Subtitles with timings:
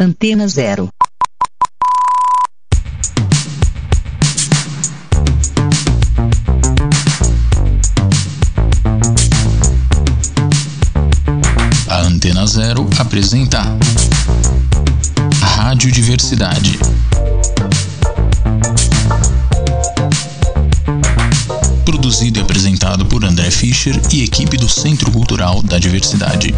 [0.00, 0.88] Antena Zero.
[11.88, 13.76] A Antena Zero apresenta
[15.42, 16.78] Rádio Diversidade.
[21.84, 26.54] Produzido e apresentado por André Fischer e equipe do Centro Cultural da Diversidade.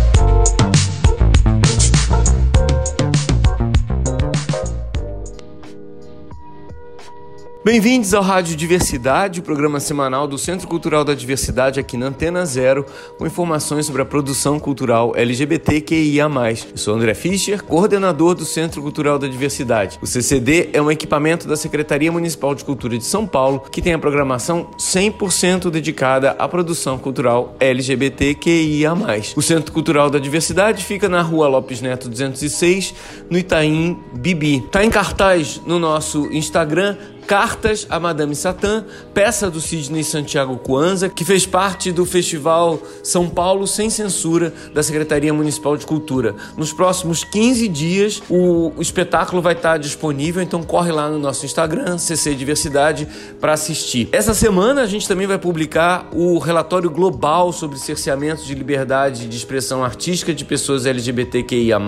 [7.63, 12.43] Bem-vindos ao Rádio Diversidade, o programa semanal do Centro Cultural da Diversidade aqui na Antena
[12.47, 12.87] Zero,
[13.19, 16.25] com informações sobre a produção cultural LGBTQIA+.
[16.25, 19.99] Eu sou André Fischer, coordenador do Centro Cultural da Diversidade.
[20.01, 23.93] O CCD é um equipamento da Secretaria Municipal de Cultura de São Paulo que tem
[23.93, 28.95] a programação 100% dedicada à produção cultural LGBTQIA+.
[29.37, 32.95] O Centro Cultural da Diversidade fica na Rua Lopes Neto 206,
[33.29, 34.65] no Itaim Bibi.
[34.65, 36.97] Está em cartaz no nosso Instagram
[37.31, 43.29] Cartas a Madame Satã, peça do Sidney Santiago Cuanza, que fez parte do Festival São
[43.29, 46.35] Paulo Sem Censura da Secretaria Municipal de Cultura.
[46.57, 51.99] Nos próximos 15 dias, o, espetáculo vai estar disponível, então corre lá no nosso Instagram,
[51.99, 53.07] CC Diversidade,
[53.41, 54.09] para assistir.
[54.11, 59.37] Essa semana a gente também vai publicar o relatório global sobre cerceamento de liberdade de
[59.37, 61.79] expressão artística de pessoas LGBTQIA+,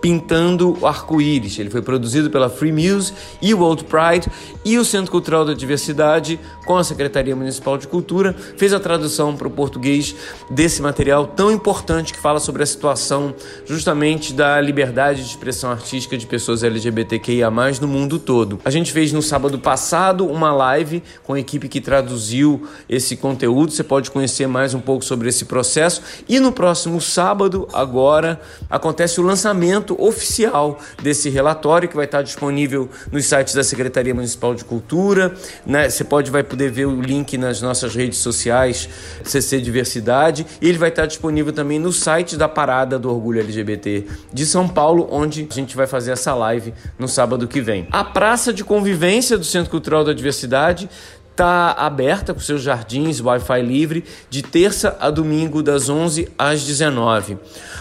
[0.00, 1.58] Pintando o Arco-Íris.
[1.58, 4.28] Ele foi produzido pela Free Muse e World Pride
[4.64, 9.36] e o Centro Cultural da Diversidade, com a Secretaria Municipal de Cultura, fez a tradução
[9.36, 10.14] para o português
[10.50, 13.34] desse material tão importante que fala sobre a situação
[13.66, 18.58] justamente da liberdade de expressão artística de pessoas LGBTQIA+, no mundo todo.
[18.64, 23.72] A gente fez no sábado passado uma live com a equipe que traduziu esse conteúdo,
[23.72, 29.20] você pode conhecer mais um pouco sobre esse processo e no próximo sábado, agora, acontece
[29.20, 34.64] o lançamento oficial desse relatório que vai estar disponível nos sites da Secretaria Municipal de
[34.64, 35.34] Cultura,
[35.66, 35.88] né?
[35.88, 38.88] Você pode vai poder ver o link nas nossas redes sociais
[39.22, 44.06] CC Diversidade e ele vai estar disponível também no site da Parada do Orgulho LGBT
[44.32, 47.86] de São Paulo, onde a gente vai fazer essa live no sábado que vem.
[47.90, 50.88] A praça de convivência do Centro Cultural da Diversidade
[51.34, 57.36] está aberta com seus jardins Wi-Fi livre de terça a domingo das 11 às 19.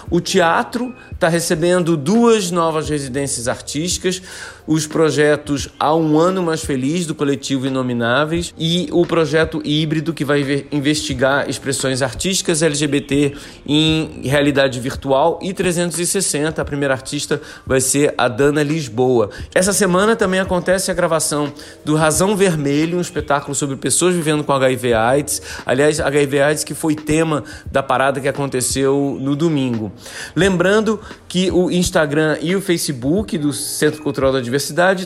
[0.09, 4.22] O teatro está recebendo duas novas residências artísticas,
[4.66, 10.25] os projetos Há um Ano Mais Feliz, do coletivo Inomináveis, e o projeto híbrido, que
[10.25, 13.34] vai investigar expressões artísticas LGBT
[13.66, 19.29] em realidade virtual, e 360, a primeira artista vai ser a Dana Lisboa.
[19.53, 21.51] Essa semana também acontece a gravação
[21.84, 25.41] do Razão Vermelho, um espetáculo sobre pessoas vivendo com HIV/AIDS.
[25.66, 29.91] Aliás, HIV/AIDS que foi tema da parada que aconteceu no domingo.
[30.35, 34.41] Lembrando que o Instagram e o Facebook do Centro Cultural da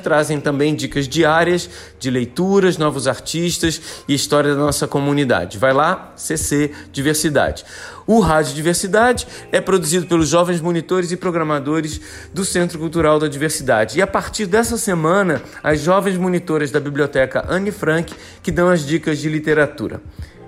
[0.02, 1.70] trazem também dicas diárias
[2.00, 5.58] de leituras, novos artistas e história da nossa comunidade.
[5.58, 7.64] Vai lá, CC Diversidade.
[8.06, 12.00] O Rádio Diversidade é produzido pelos jovens monitores e programadores
[12.34, 14.00] do Centro Cultural da Diversidade.
[14.00, 18.86] E a partir dessa semana, as jovens monitoras da Biblioteca Anne Frank que dão as
[18.86, 20.02] dicas de literatura.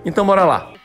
[0.06, 0.79] Então bora lá.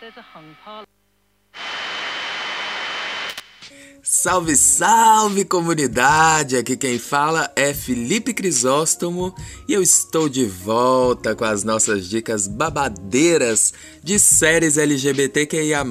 [4.24, 6.56] Salve, salve comunidade!
[6.56, 9.34] Aqui quem fala é Felipe Crisóstomo
[9.68, 15.84] e eu estou de volta com as nossas dicas babadeiras de séries LGBTQIA.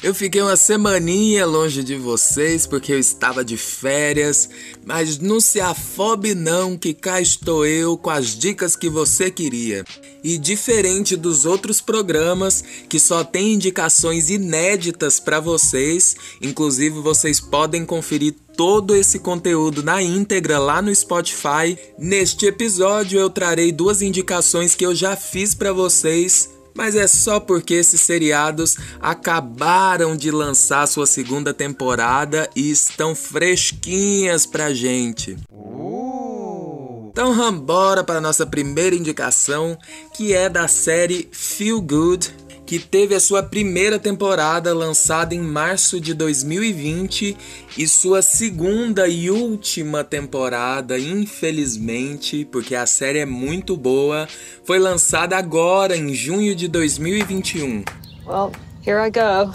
[0.00, 4.48] Eu fiquei uma semaninha longe de vocês porque eu estava de férias,
[4.86, 9.84] mas não se afobe não que cá estou eu com as dicas que você queria.
[10.22, 17.84] E diferente dos outros programas que só tem indicações inéditas para vocês, inclusive vocês podem
[17.84, 21.76] conferir todo esse conteúdo na íntegra lá no Spotify.
[21.98, 27.40] Neste episódio eu trarei duas indicações que eu já fiz para vocês mas é só
[27.40, 35.36] porque esses seriados acabaram de lançar sua segunda temporada e estão fresquinhas pra gente.
[37.10, 39.76] Então vambora para nossa primeira indicação,
[40.14, 42.32] que é da série Feel Good
[42.68, 47.34] que teve a sua primeira temporada lançada em março de 2020
[47.78, 54.28] e sua segunda e última temporada, infelizmente, porque a série é muito boa,
[54.64, 57.84] foi lançada agora em junho de 2021.
[58.26, 58.52] Well,
[58.86, 59.50] here I go.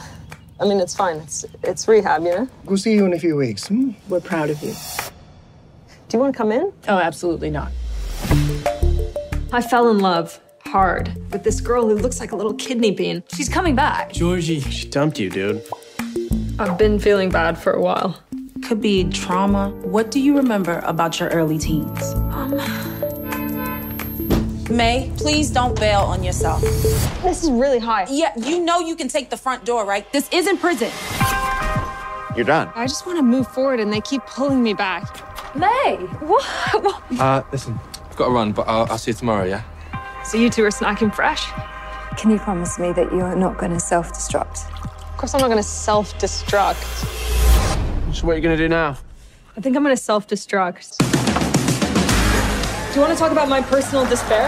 [0.59, 1.21] I mean, it's fine.
[1.21, 2.47] It's it's rehab, you know.
[2.65, 3.67] We'll see you in a few weeks.
[3.67, 3.91] Hmm?
[4.09, 4.73] We're proud of you.
[6.09, 6.73] Do you want to come in?
[6.87, 7.71] Oh, absolutely not.
[9.51, 10.39] I fell in love
[10.73, 13.21] hard with this girl who looks like a little kidney bean.
[13.35, 14.11] She's coming back.
[14.11, 15.61] Georgie, she dumped you, dude.
[16.57, 18.19] I've been feeling bad for a while.
[18.63, 19.69] Could be trauma.
[19.83, 22.01] What do you remember about your early teens?
[22.33, 22.57] Um,
[24.67, 26.61] May, please don't bail on yourself.
[27.21, 28.07] this is really high.
[28.09, 30.11] Yeah, you know you can take the front door, right?
[30.11, 30.89] This isn't prison.
[32.35, 32.71] You're done.
[32.73, 35.05] I just want to move forward and they keep pulling me back.
[35.55, 36.43] May, what?
[37.19, 37.79] Uh, listen,
[38.09, 39.61] I've got to run, but I'll, I'll see you tomorrow, yeah?
[40.23, 41.51] So you two are snacking fresh?
[42.17, 44.71] Can you promise me that you're not going to self destruct?
[45.11, 46.81] Of course, I'm not going to self destruct.
[48.13, 48.97] So what are you going to do now?
[49.57, 50.97] I think I'm going to self destruct.
[52.93, 54.47] Do you want to talk about my personal despair?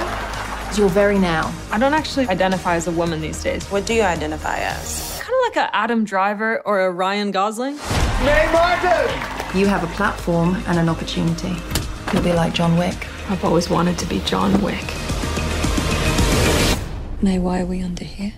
[0.77, 1.53] Your very now.
[1.71, 3.65] I don't actually identify as a woman these days.
[3.67, 5.19] What do you identify as?
[5.21, 7.75] Kind of like a Adam Driver or a Ryan Gosling.
[8.23, 9.59] May Martin!
[9.59, 11.55] You have a platform and an opportunity.
[12.13, 13.07] You'll be like John Wick.
[13.29, 14.94] I've always wanted to be John Wick.
[17.25, 18.35] May, why we under here?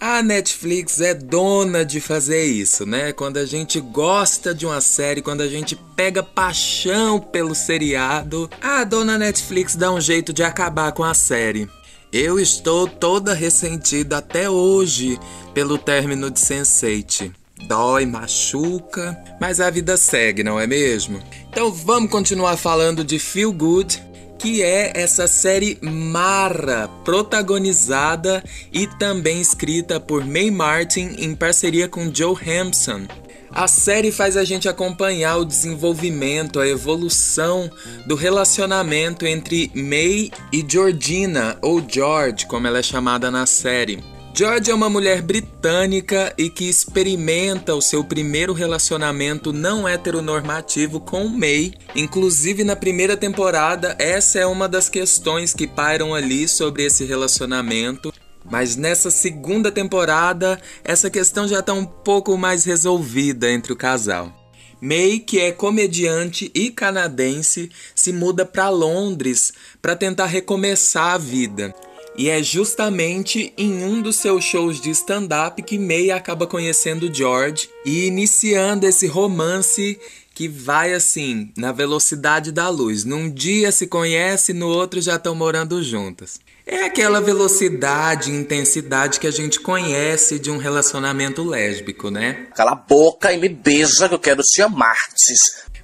[0.00, 3.12] A Netflix é dona de fazer isso, né?
[3.12, 8.82] Quando a gente gosta de uma série, quando a gente pega paixão pelo seriado, a
[8.82, 11.70] dona Netflix dá um jeito de acabar com a série.
[12.12, 15.16] Eu estou toda ressentida até hoje
[15.54, 17.32] pelo término de Sense8.
[17.68, 21.22] Dói, machuca, mas a vida segue, não é mesmo?
[21.48, 24.02] Então vamos continuar falando de Feel Good,
[24.38, 28.42] que é essa série Mara, protagonizada
[28.72, 33.06] e também escrita por Mae Martin em parceria com Joe Hampson.
[33.50, 37.70] A série faz a gente acompanhar o desenvolvimento, a evolução
[38.06, 44.17] do relacionamento entre May e Georgina, ou George, como ela é chamada na série.
[44.38, 51.26] George é uma mulher britânica e que experimenta o seu primeiro relacionamento não heteronormativo com
[51.26, 51.74] May.
[51.96, 58.14] Inclusive, na primeira temporada, essa é uma das questões que pairam ali sobre esse relacionamento.
[58.48, 64.32] Mas nessa segunda temporada, essa questão já está um pouco mais resolvida entre o casal.
[64.80, 69.52] May, que é comediante e canadense, se muda para Londres
[69.82, 71.74] para tentar recomeçar a vida.
[72.18, 77.70] E é justamente em um dos seus shows de stand-up que May acaba conhecendo George
[77.86, 79.96] e iniciando esse romance
[80.34, 83.04] que vai assim, na velocidade da luz.
[83.04, 86.40] Num dia se conhece, no outro já estão morando juntas.
[86.66, 92.48] É aquela velocidade e intensidade que a gente conhece de um relacionamento lésbico, né?
[92.54, 94.96] Cala a boca e me beija que eu quero te amar.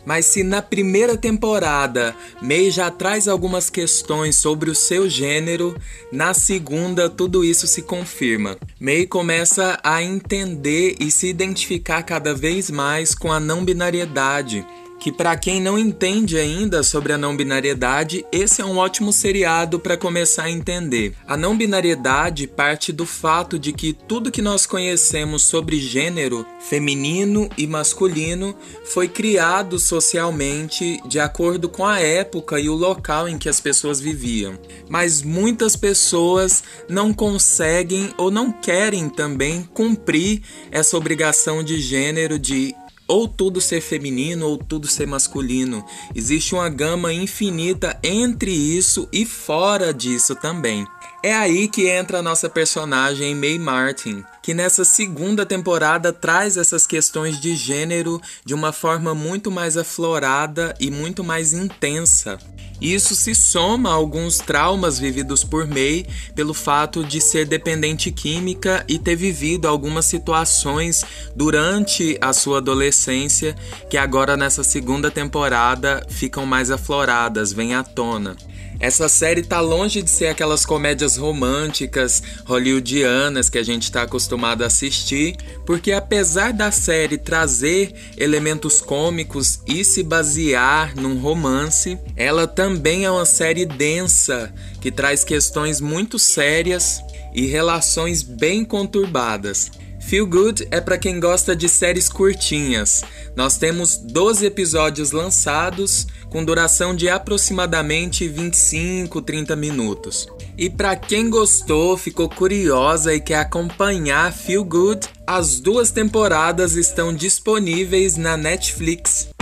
[0.04, 5.76] Mas se na primeira temporada May já traz algumas questões sobre o seu gênero,
[6.12, 8.56] na segunda tudo isso se confirma.
[8.78, 14.66] May começa a entender e se identificar cada vez mais com a não binariedade.
[15.04, 19.78] Que para quem não entende ainda sobre a não binariedade, esse é um ótimo seriado
[19.78, 21.14] para começar a entender.
[21.26, 27.50] A não binariedade parte do fato de que tudo que nós conhecemos sobre gênero feminino
[27.58, 33.50] e masculino foi criado socialmente de acordo com a época e o local em que
[33.50, 34.58] as pessoas viviam.
[34.88, 40.40] Mas muitas pessoas não conseguem ou não querem também cumprir
[40.70, 42.74] essa obrigação de gênero de
[43.06, 45.84] ou tudo ser feminino ou tudo ser masculino.
[46.14, 50.86] Existe uma gama infinita entre isso e fora disso também.
[51.24, 56.86] É aí que entra a nossa personagem May Martin, que nessa segunda temporada traz essas
[56.86, 62.38] questões de gênero de uma forma muito mais aflorada e muito mais intensa.
[62.78, 66.04] Isso se soma a alguns traumas vividos por May
[66.34, 73.56] pelo fato de ser dependente química e ter vivido algumas situações durante a sua adolescência
[73.88, 78.36] que agora nessa segunda temporada ficam mais afloradas, vêm à tona.
[78.84, 84.62] Essa série tá longe de ser aquelas comédias românticas hollywoodianas que a gente está acostumado
[84.62, 92.46] a assistir, porque apesar da série trazer elementos cômicos e se basear num romance, ela
[92.46, 97.02] também é uma série densa que traz questões muito sérias
[97.34, 99.70] e relações bem conturbadas.
[100.06, 103.02] Feel Good é para quem gosta de séries curtinhas.
[103.34, 110.28] Nós temos 12 episódios lançados com duração de aproximadamente 25, 30 minutos.
[110.58, 117.12] E para quem gostou, ficou curiosa e quer acompanhar Feel Good, as duas temporadas estão
[117.12, 119.33] disponíveis na Netflix.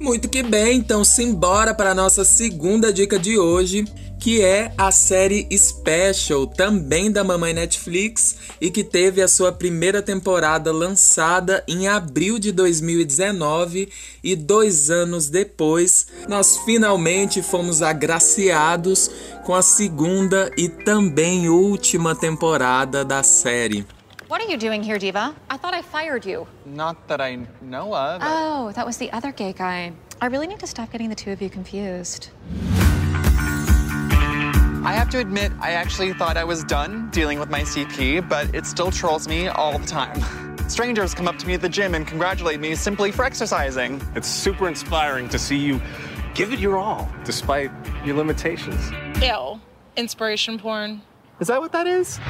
[0.00, 3.84] Muito que bem, então simbora para a nossa segunda dica de hoje,
[4.18, 10.00] que é a série Special, também da mamãe Netflix, e que teve a sua primeira
[10.00, 13.90] temporada lançada em abril de 2019
[14.24, 19.10] e dois anos depois, nós finalmente fomos agraciados
[19.44, 23.84] com a segunda e também última temporada da série.
[24.30, 25.34] What are you doing here, Diva?
[25.50, 26.46] I thought I fired you.
[26.64, 28.22] Not that I know of.
[28.24, 29.92] Oh, that was the other gay guy.
[30.20, 32.30] I really need to stop getting the two of you confused.
[34.84, 38.54] I have to admit, I actually thought I was done dealing with my CP, but
[38.54, 40.22] it still trolls me all the time.
[40.68, 44.00] Strangers come up to me at the gym and congratulate me simply for exercising.
[44.14, 45.80] It's super inspiring to see you
[46.34, 47.72] give it your all, despite
[48.04, 48.92] your limitations.
[49.20, 49.60] Ew.
[49.96, 51.02] Inspiration porn.
[51.40, 52.20] Is that what that is?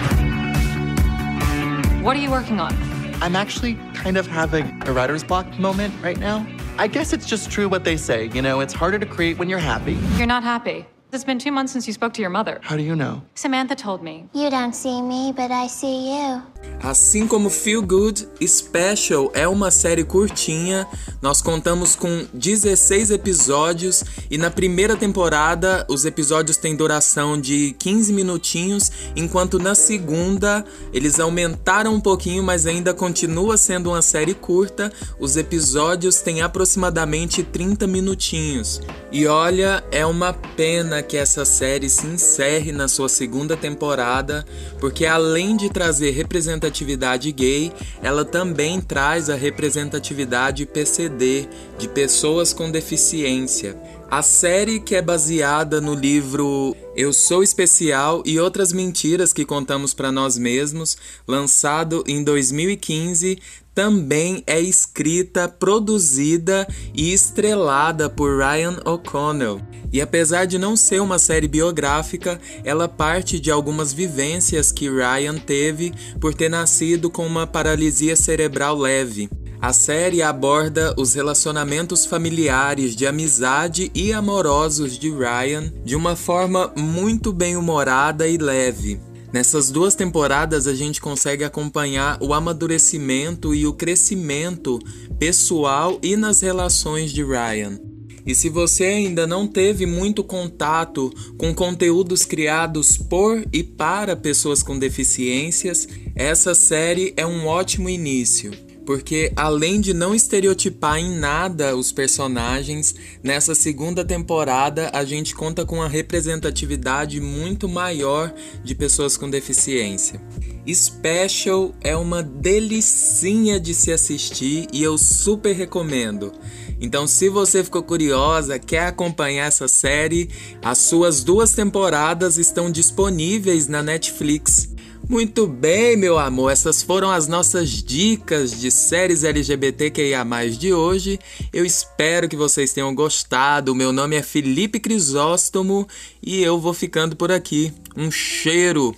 [2.02, 2.75] What are you working on?
[3.21, 6.47] I'm actually kind of having a writer's block moment right now.
[6.78, 9.50] I guess it's just true what they say, you know, it's harder to create when
[9.50, 9.99] you're happy.
[10.16, 10.87] You're not happy.
[11.12, 12.61] It's been two months since you spoke to your mother.
[12.62, 13.23] How do you know?
[13.35, 14.29] Samantha told me.
[14.33, 16.40] You don't see me, but I see you.
[16.83, 20.87] Assim como Feel Good, Special é uma série curtinha.
[21.21, 28.12] Nós contamos com 16 episódios e na primeira temporada os episódios têm duração de 15
[28.12, 34.93] minutinhos, enquanto na segunda eles aumentaram um pouquinho, mas ainda continua sendo uma série curta.
[35.19, 38.81] Os episódios têm aproximadamente 30 minutinhos.
[39.11, 44.45] E olha, é uma pena que essa série se encerre na sua segunda temporada,
[44.78, 52.71] porque além de trazer representatividade gay, ela também traz a representatividade PCD, de pessoas com
[52.71, 53.76] deficiência.
[54.11, 59.95] A série, que é baseada no livro Eu Sou Especial e Outras Mentiras que Contamos
[59.95, 63.38] para Nós Mesmos, lançado em 2015,
[63.75, 69.61] também é escrita, produzida e estrelada por Ryan O'Connell.
[69.93, 75.37] E apesar de não ser uma série biográfica, ela parte de algumas vivências que Ryan
[75.39, 79.29] teve por ter nascido com uma paralisia cerebral leve.
[79.61, 86.73] A série aborda os relacionamentos familiares, de amizade e amorosos de Ryan de uma forma
[86.75, 89.10] muito bem humorada e leve.
[89.32, 94.78] Nessas duas temporadas a gente consegue acompanhar o amadurecimento e o crescimento
[95.18, 97.78] pessoal e nas relações de Ryan.
[98.26, 104.62] E se você ainda não teve muito contato com conteúdos criados por e para pessoas
[104.62, 111.76] com deficiências, essa série é um ótimo início porque além de não estereotipar em nada
[111.76, 112.92] os personagens,
[113.23, 120.20] nessa segunda temporada a gente conta com uma representatividade muito maior de pessoas com deficiência.
[120.68, 126.32] Special é uma delicinha de se assistir e eu super recomendo.
[126.80, 130.30] Então, se você ficou curiosa, quer acompanhar essa série,
[130.62, 134.70] as suas duas temporadas estão disponíveis na Netflix.
[135.11, 140.25] Muito bem, meu amor, essas foram as nossas dicas de séries LGBTQIA+
[140.57, 141.19] de hoje.
[141.52, 143.75] Eu espero que vocês tenham gostado.
[143.75, 145.85] Meu nome é Felipe Crisóstomo
[146.25, 147.75] e eu vou ficando por aqui.
[147.97, 148.95] Um cheiro.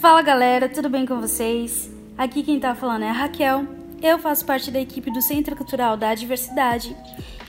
[0.00, 1.90] Fala, galera, tudo bem com vocês?
[2.16, 3.66] Aqui quem tá falando é a Raquel.
[4.00, 6.96] Eu faço parte da equipe do Centro Cultural da Diversidade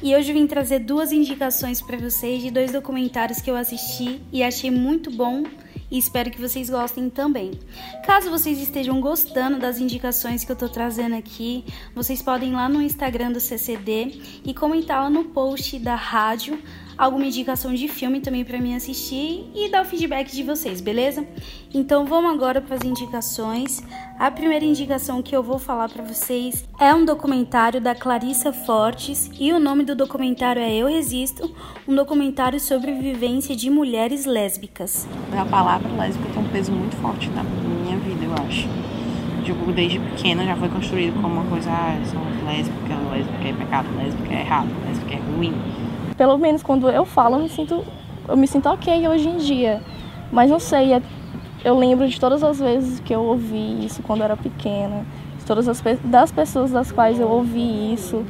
[0.02, 4.42] e hoje vim trazer duas indicações para vocês de dois documentários que eu assisti e
[4.42, 5.44] achei muito bom
[5.92, 7.52] e espero que vocês gostem também.
[8.04, 11.64] Caso vocês estejam gostando das indicações que eu tô trazendo aqui,
[11.94, 16.60] vocês podem ir lá no Instagram do CCD e comentar lá no post da rádio
[17.00, 21.26] alguma indicação de filme também para mim assistir e dar o feedback de vocês, beleza?
[21.74, 23.82] Então vamos agora para as indicações.
[24.20, 29.32] A primeira indicação que eu vou falar para vocês é um documentário da Clarissa Fortes
[29.40, 31.50] e o nome do documentário é Eu Resisto,
[31.88, 35.08] um documentário sobre vivência de mulheres lésbicas.
[35.32, 38.68] A palavra lésbica tem um peso muito forte na minha vida, eu acho.
[39.46, 43.88] Tipo, desde pequena já foi construído como uma coisa, ah, são lésbicas, lésbica é pecado,
[43.96, 45.89] lésbica é errado, lésbica é ruim
[46.20, 47.82] pelo menos quando eu falo, eu me sinto,
[48.28, 49.82] eu me sinto ok hoje em dia.
[50.30, 51.02] Mas não sei, é,
[51.64, 55.06] eu lembro de todas as vezes que eu ouvi isso quando eu era pequena,
[55.38, 58.26] de todas as das pessoas das quais eu ouvi isso,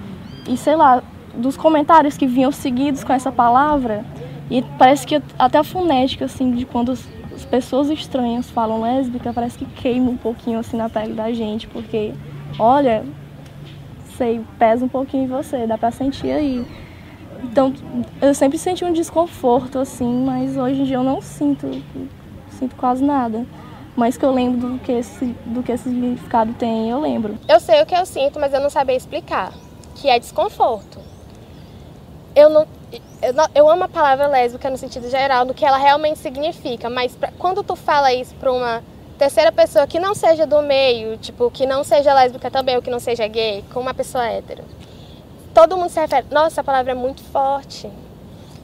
[0.47, 1.01] e sei lá,
[1.35, 4.05] dos comentários que vinham seguidos com essa palavra,
[4.51, 7.09] e parece que até a fonética, assim, de quando as
[7.49, 12.13] pessoas estranhas falam lésbica, parece que queima um pouquinho assim na pele da gente, porque,
[12.59, 13.03] olha,
[14.15, 16.63] sei, pesa um pouquinho em você, dá pra sentir aí.
[17.43, 17.73] Então,
[18.21, 21.69] eu sempre senti um desconforto, assim, mas hoje em dia eu não sinto,
[22.51, 23.45] sinto quase nada.
[23.95, 27.37] Mas que eu lembro do que, esse, do que esse significado tem, eu lembro.
[27.47, 29.51] Eu sei o que eu sinto, mas eu não sabia explicar,
[29.95, 30.99] que é desconforto.
[32.35, 32.67] Eu não,
[33.21, 36.89] eu, não, eu amo a palavra lésbica no sentido geral, do que ela realmente significa,
[36.89, 38.83] mas pra, quando tu fala isso para uma
[39.17, 42.89] terceira pessoa que não seja do meio, tipo, que não seja lésbica também, ou que
[42.89, 44.63] não seja gay, com uma pessoa hétero,
[45.53, 47.89] todo mundo se refere, nossa, essa palavra é muito forte.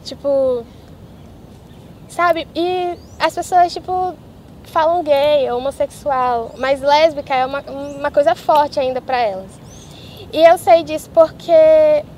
[0.04, 0.66] Tipo,
[2.08, 2.48] sabe?
[2.56, 4.16] E as pessoas, tipo,
[4.66, 9.52] falam gay, homossexual, mas lésbica é uma, uma coisa forte ainda para elas.
[10.34, 11.52] E eu sei disso porque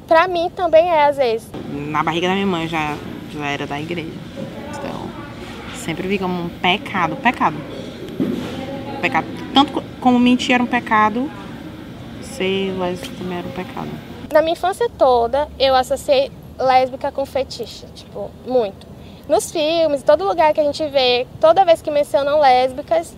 [0.08, 1.50] para mim também é às vezes.
[1.72, 2.96] Na barriga da minha mãe já,
[3.32, 4.10] já era da igreja.
[4.70, 5.10] Então,
[5.76, 7.58] sempre vi como um pecado, pecado.
[9.02, 9.28] Pecado.
[9.54, 11.30] Tanto como mentir era um pecado,
[12.22, 13.90] ser lésbica também era um pecado.
[14.32, 18.86] Na minha infância toda, eu associei lésbica com fetiche, tipo, muito.
[19.28, 23.16] Nos filmes, todo lugar que a gente vê, toda vez que mencionam lésbicas,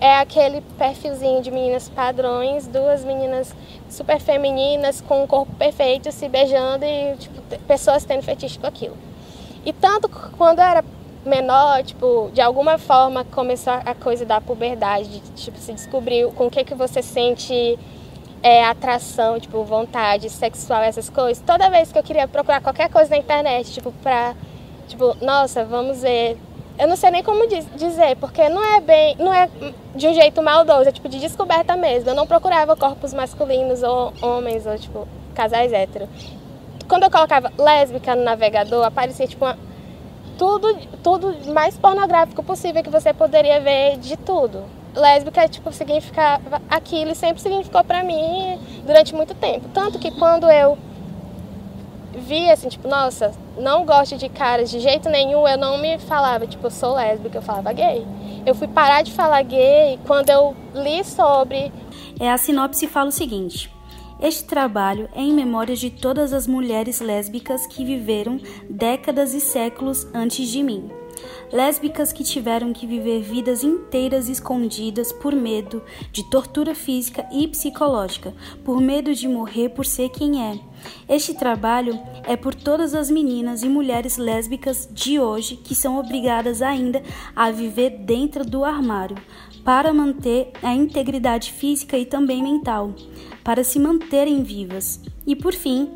[0.00, 3.54] é aquele perfilzinho de meninas padrões, duas meninas
[3.88, 8.96] super femininas com um corpo perfeito se beijando e tipo, pessoas tendo fetiche com aquilo.
[9.64, 10.84] E tanto quando eu era
[11.24, 16.46] menor, tipo, de alguma forma começou a coisa da puberdade, de, tipo, se descobrir com
[16.46, 17.78] o que que você sente
[18.42, 21.42] é, atração, tipo, vontade sexual, essas coisas.
[21.44, 24.34] Toda vez que eu queria procurar qualquer coisa na internet, tipo, pra,
[24.88, 26.38] tipo, nossa, vamos ver.
[26.78, 29.50] Eu não sei nem como dizer, porque não é bem, não é
[29.94, 32.10] de um jeito maldoso, é tipo de descoberta mesmo.
[32.10, 36.08] Eu não procurava corpos masculinos ou homens, ou tipo, casais héteros.
[36.88, 39.58] Quando eu colocava lésbica no navegador, aparecia tipo uma,
[40.38, 44.64] tudo, tudo mais pornográfico possível que você poderia ver de tudo.
[44.94, 49.68] Lésbica, tipo, significava aquilo e sempre significou para mim durante muito tempo.
[49.72, 50.76] Tanto que quando eu
[52.12, 56.46] vi assim, tipo, nossa, não gosto de caras de jeito nenhum, eu não me falava,
[56.46, 58.06] tipo, eu sou lésbica, eu falava gay.
[58.44, 61.72] Eu fui parar de falar gay quando eu li sobre.
[62.18, 63.70] É a sinopse fala o seguinte.
[64.20, 70.06] Este trabalho é em memória de todas as mulheres lésbicas que viveram décadas e séculos
[70.12, 70.90] antes de mim.
[71.52, 78.32] Lésbicas que tiveram que viver vidas inteiras escondidas por medo de tortura física e psicológica,
[78.64, 80.60] por medo de morrer por ser quem é.
[81.08, 86.62] Este trabalho é por todas as meninas e mulheres lésbicas de hoje que são obrigadas
[86.62, 87.02] ainda
[87.34, 89.16] a viver dentro do armário,
[89.64, 92.94] para manter a integridade física e também mental,
[93.42, 95.00] para se manterem vivas.
[95.26, 95.88] E por fim,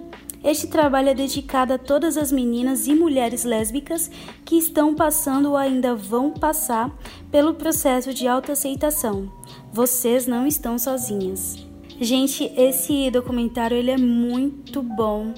[0.45, 4.11] este trabalho é dedicado a todas as meninas e mulheres lésbicas
[4.45, 6.95] que estão passando ou ainda vão passar
[7.31, 9.33] pelo processo de autoaceitação.
[9.73, 11.67] Vocês não estão sozinhas.
[12.01, 15.33] Gente, esse documentário ele é muito bom.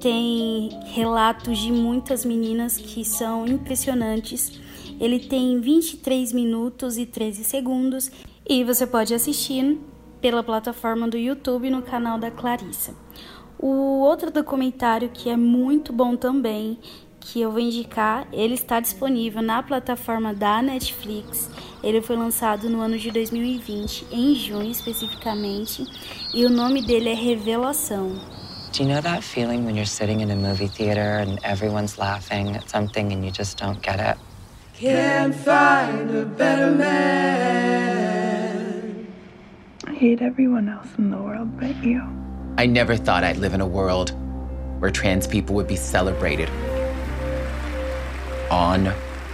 [0.00, 4.58] Tem relatos de muitas meninas que são impressionantes
[5.00, 8.12] ele tem 23 minutos e 13 segundos
[8.46, 9.78] e você pode assistir
[10.20, 12.94] pela plataforma do YouTube no canal da Clarissa.
[13.62, 16.78] O outro documentário que é muito bom também,
[17.20, 21.50] que eu vou indicar, ele está disponível na plataforma da Netflix.
[21.82, 25.84] Ele foi lançado no ano de 2020, em junho especificamente,
[26.32, 28.18] e o nome dele é Revelação.
[28.72, 32.56] Do you know that feeling when you're sitting in a movie theater and everyone's laughing
[32.56, 34.16] at something and you just don't get it?
[34.72, 38.06] Can't find a better man.
[39.86, 42.19] I hate everyone else in the world but you.
[42.56, 44.12] I never thought I'd live in a world
[44.80, 46.48] where trans people would be celebrated
[48.50, 48.88] on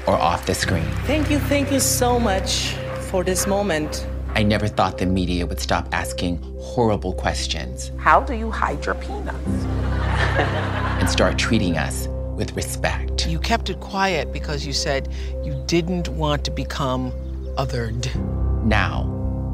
[0.07, 0.88] or off the screen.
[1.05, 2.74] Thank you, thank you so much
[3.11, 4.07] for this moment.
[4.35, 7.90] I never thought the media would stop asking horrible questions.
[7.96, 9.46] How do you hide your peanuts?
[10.37, 13.26] and start treating us with respect.
[13.26, 15.09] You kept it quiet because you said
[15.42, 17.12] you didn't want to become
[17.57, 18.14] othered.
[18.64, 19.05] Now,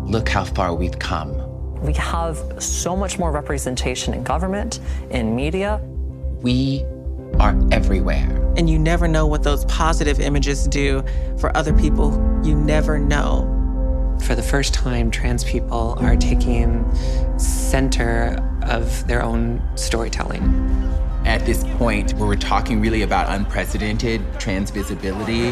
[0.07, 1.41] look how far we've come.
[1.83, 4.79] We have so much more representation in government,
[5.11, 5.81] in media.
[6.40, 6.85] We
[7.40, 8.29] are everywhere.
[8.57, 11.05] And you never know what those positive images do
[11.38, 12.12] for other people.
[12.45, 13.49] You never know.
[14.23, 16.87] For the first time, trans people are taking
[17.37, 20.42] center of their own storytelling
[21.25, 25.51] at this point where we're talking really about unprecedented trans visibility.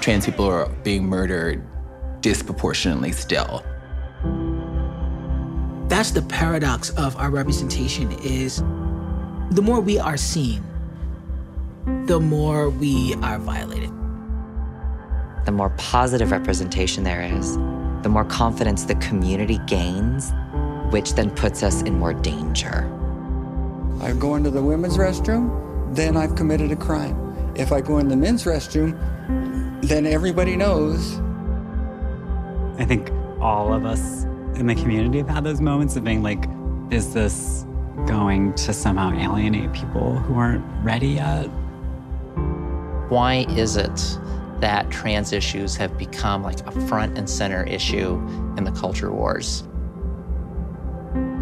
[0.00, 1.66] Trans people are being murdered
[2.20, 3.64] disproportionately still.
[5.88, 8.58] That's the paradox of our representation is
[9.50, 10.62] the more we are seen,
[12.06, 13.90] the more we are violated.
[15.46, 17.56] The more positive representation there is,
[18.02, 20.32] the more confidence the community gains
[20.90, 22.90] which then puts us in more danger.
[24.00, 27.52] I go into the women's restroom, then I've committed a crime.
[27.54, 28.98] If I go in the men's restroom,
[29.82, 31.20] then everybody knows.
[32.80, 36.46] I think all of us in the community have had those moments of being like,
[36.90, 37.66] is this
[38.06, 41.44] going to somehow alienate people who aren't ready yet?
[43.10, 44.18] Why is it
[44.60, 48.14] that trans issues have become like a front and center issue
[48.56, 49.64] in the culture wars?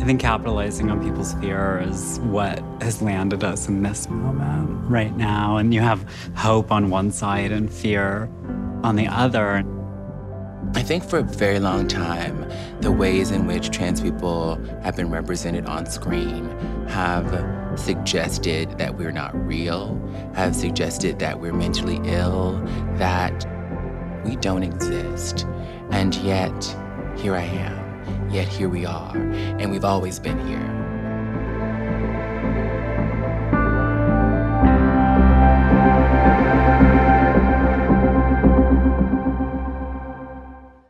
[0.01, 5.17] I think capitalizing on people's fear is what has landed us in this moment right
[5.17, 5.59] now.
[5.59, 8.29] And you have hope on one side and fear
[8.83, 9.65] on the other.
[10.75, 12.49] I think for a very long time,
[12.81, 16.51] the ways in which trans people have been represented on screen
[16.89, 20.01] have suggested that we're not real,
[20.35, 22.61] have suggested that we're mentally ill,
[22.97, 23.47] that
[24.25, 25.47] we don't exist.
[25.91, 26.77] And yet,
[27.17, 28.31] here I am.
[28.31, 30.78] Yet here we are, and we've always been here.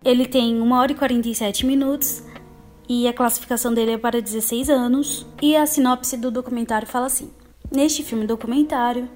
[0.08, 2.22] Ele tem 1 hora e 47 minutos
[2.88, 5.26] e a classificação dele é para 16 anos.
[5.42, 7.30] E a sinopse do documentário fala assim:
[7.70, 9.06] Neste filme documentário,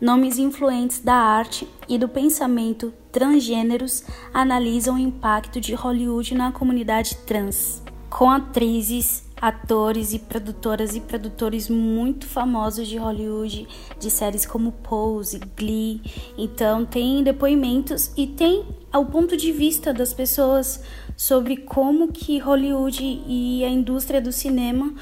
[0.00, 7.14] nomes influentes da arte e do pensamento transgêneros analisam o impacto de Hollywood na comunidade
[7.26, 14.72] trans, com atrizes, atores e produtoras e produtores muito famosos de Hollywood, de séries como
[14.72, 16.00] Pose, Glee.
[16.38, 18.64] Então tem depoimentos e tem
[18.96, 20.82] o ponto de vista das pessoas
[21.16, 24.94] sobre como que Hollywood e a indústria do cinema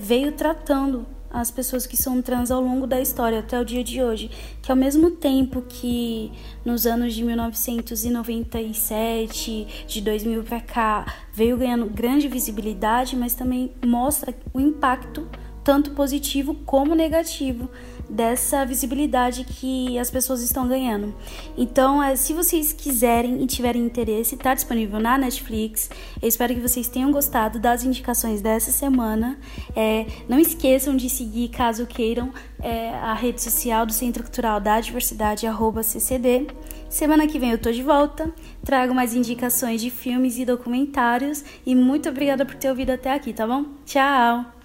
[0.00, 4.02] veio tratando as pessoas que são trans ao longo da história até o dia de
[4.02, 6.30] hoje, que ao mesmo tempo que
[6.64, 14.34] nos anos de 1997, de 2000 para cá, veio ganhando grande visibilidade, mas também mostra
[14.52, 15.26] o impacto
[15.64, 17.70] tanto positivo como negativo
[18.12, 21.14] dessa visibilidade que as pessoas estão ganhando.
[21.56, 25.88] Então, é, se vocês quiserem e tiverem interesse, está disponível na Netflix.
[26.20, 29.38] Eu espero que vocês tenham gostado das indicações dessa semana.
[29.74, 34.78] É, não esqueçam de seguir, caso queiram, é, a rede social do Centro Cultural da
[34.80, 35.46] Diversidade,
[35.82, 36.48] CCD.
[36.90, 38.30] Semana que vem eu tô de volta,
[38.62, 43.32] trago mais indicações de filmes e documentários e muito obrigada por ter ouvido até aqui,
[43.32, 43.64] tá bom?
[43.86, 44.61] Tchau!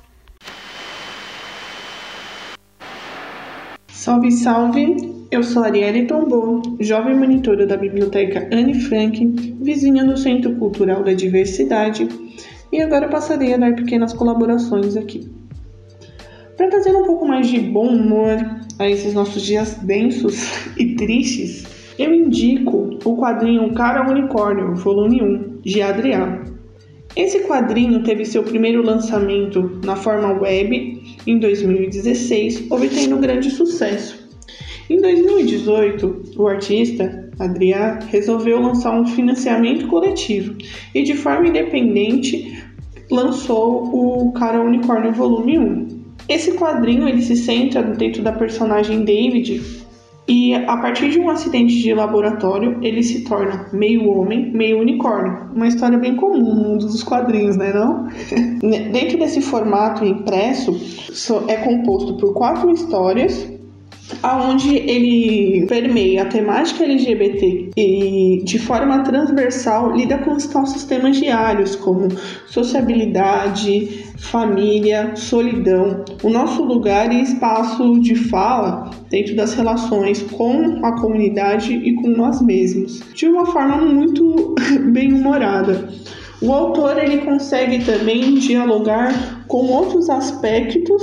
[3.98, 5.26] Salve, salve!
[5.32, 11.14] Eu sou Arielle Tombou, jovem monitora da Biblioteca Anne Frank, vizinha do Centro Cultural da
[11.14, 12.08] Diversidade,
[12.72, 15.28] e agora passarei a dar pequenas colaborações aqui.
[16.56, 18.38] Para trazer um pouco mais de bom humor
[18.78, 21.66] a esses nossos dias densos e tristes,
[21.98, 26.56] eu indico o quadrinho Cara Unicórnio, volume 1, de Adriano.
[27.16, 34.28] Esse quadrinho teve seu primeiro lançamento na forma web em 2016, obtendo grande sucesso.
[34.90, 40.56] Em 2018, o artista Adrián resolveu lançar um financiamento coletivo
[40.96, 42.64] e, de forma independente,
[43.12, 45.88] lançou o Cara Unicórnio Volume 1.
[46.30, 49.62] Esse quadrinho ele se centra dentro da personagem David,
[50.28, 55.52] e a partir de um acidente de laboratório, ele se torna meio homem, meio unicórnio.
[55.56, 58.08] Uma história bem comum no mundo dos quadrinhos, né não?
[58.92, 60.78] Dentro desse formato impresso,
[61.48, 63.57] é composto por quatro histórias
[64.24, 71.18] aonde ele permeia a temática LGBT e de forma transversal lida com os nossos temas
[71.18, 72.08] diários como
[72.48, 81.00] sociabilidade, família, solidão, o nosso lugar e espaço de fala dentro das relações com a
[81.00, 84.56] comunidade e com nós mesmos, de uma forma muito
[84.92, 85.90] bem humorada.
[86.42, 91.02] O autor ele consegue também dialogar com outros aspectos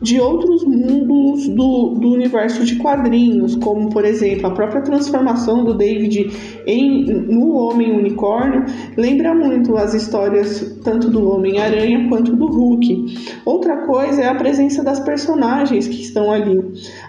[0.00, 5.74] de outros mundos do, do universo de quadrinhos, como por exemplo a própria transformação do
[5.74, 6.30] David
[6.66, 8.64] em, no Homem Unicórnio,
[8.96, 13.40] lembra muito as histórias tanto do Homem-Aranha quanto do Hulk.
[13.44, 16.58] Outra coisa é a presença das personagens que estão ali.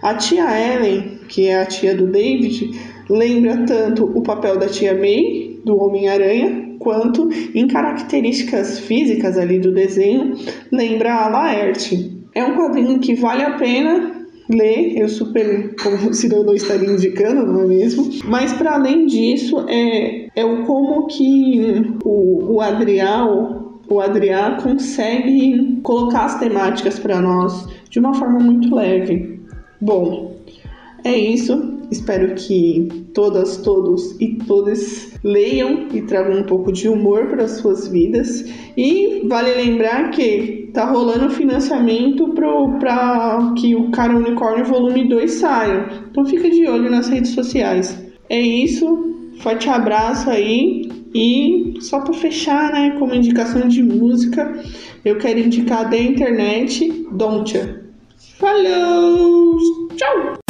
[0.01, 2.71] A tia Ellen, que é a tia do David,
[3.09, 9.71] lembra tanto o papel da tia May, do Homem-Aranha, quanto em características físicas ali do
[9.71, 10.33] desenho,
[10.71, 12.20] lembra a Laerte.
[12.33, 15.97] É um quadrinho que vale a pena ler, eu super, como
[16.31, 18.09] eu não estaria indicando, não é mesmo?
[18.25, 25.79] Mas para além disso, é, é o como que o, o Adriel, o Adrián consegue
[25.83, 29.39] colocar as temáticas para nós de uma forma muito leve.
[29.79, 30.35] Bom,
[31.03, 31.80] é isso.
[31.91, 37.51] Espero que todas, todos e todas leiam e tragam um pouco de humor para as
[37.57, 38.45] suas vidas.
[38.77, 45.89] E vale lembrar que tá rolando financiamento para que o Cara Unicórnio Volume 2 saia.
[46.09, 48.01] Então fica de olho nas redes sociais.
[48.29, 49.09] É isso.
[49.41, 50.89] Forte abraço aí.
[51.13, 54.57] E só para fechar, né, como indicação de música,
[55.03, 57.83] eu quero indicar da internet Don'tcha.
[58.39, 59.57] Falou!
[59.97, 60.40] Tchau!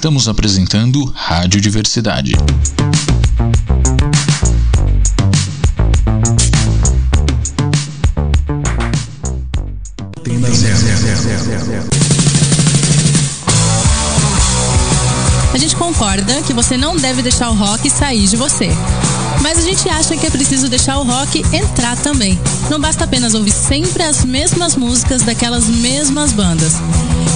[0.00, 2.32] Estamos apresentando Rádio Diversidade.
[15.52, 18.70] A gente concorda que você não deve deixar o rock sair de você.
[19.42, 22.40] Mas a gente acha que é preciso deixar o rock entrar também.
[22.70, 26.80] Não basta apenas ouvir sempre as mesmas músicas daquelas mesmas bandas.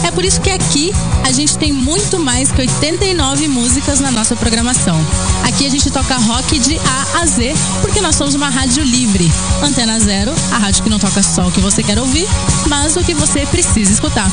[0.05, 0.93] É por isso que aqui
[1.25, 4.95] a gente tem muito mais que 89 músicas na nossa programação.
[5.43, 9.33] Aqui a gente toca rock de A a Z, porque nós somos uma rádio livre.
[9.63, 12.29] Antena Zero, a rádio que não toca só o que você quer ouvir,
[12.69, 14.31] mas o que você precisa escutar.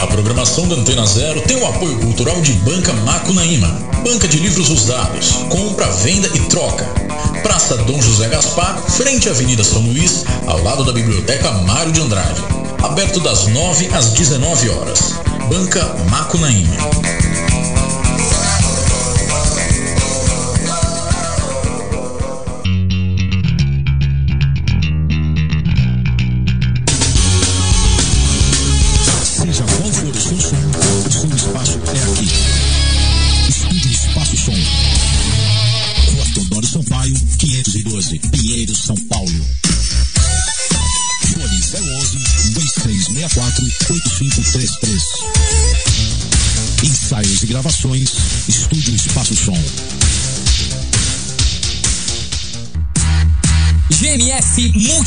[0.00, 3.68] A programação da Antena Zero tem o apoio cultural de Banca Macunaíma,
[4.02, 7.01] banca de livros usados, compra, venda e troca.
[7.42, 12.00] Praça Dom José Gaspar, frente à Avenida São Luís, ao lado da Biblioteca Mário de
[12.00, 12.40] Andrade.
[12.82, 15.14] Aberto das 9 às 19 horas.
[15.48, 17.51] Banca Macunaíma.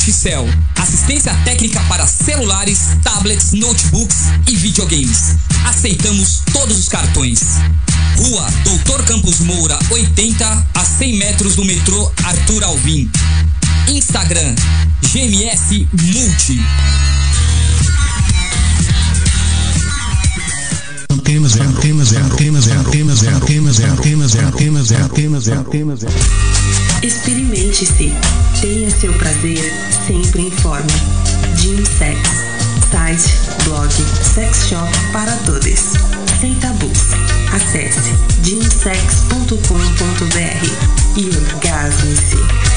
[0.06, 0.48] Multicell.
[0.76, 5.34] Assistência técnica para celulares, tablets, notebooks e videogames.
[5.64, 7.40] Aceitamos todos os cartões.
[8.16, 13.10] Rua Doutor Campos Moura, 80 a 100 metros do metrô Arthur Alvim.
[13.88, 14.54] Instagram
[15.02, 17.15] GMS Multi.
[21.48, 23.72] Zero, antena zero, antena zero, antena
[24.82, 26.14] zero, antena zero.
[27.02, 28.12] Experimente-se.
[28.60, 29.72] Tenha seu prazer
[30.06, 30.86] sempre em forma.
[31.56, 32.18] Gym Sex.
[32.90, 33.34] Site,
[33.64, 35.94] blog, sex shop para todos.
[36.40, 36.98] Sem tabus.
[37.52, 39.56] Acesse gymsex.com.br
[41.16, 42.75] e orgasme-se.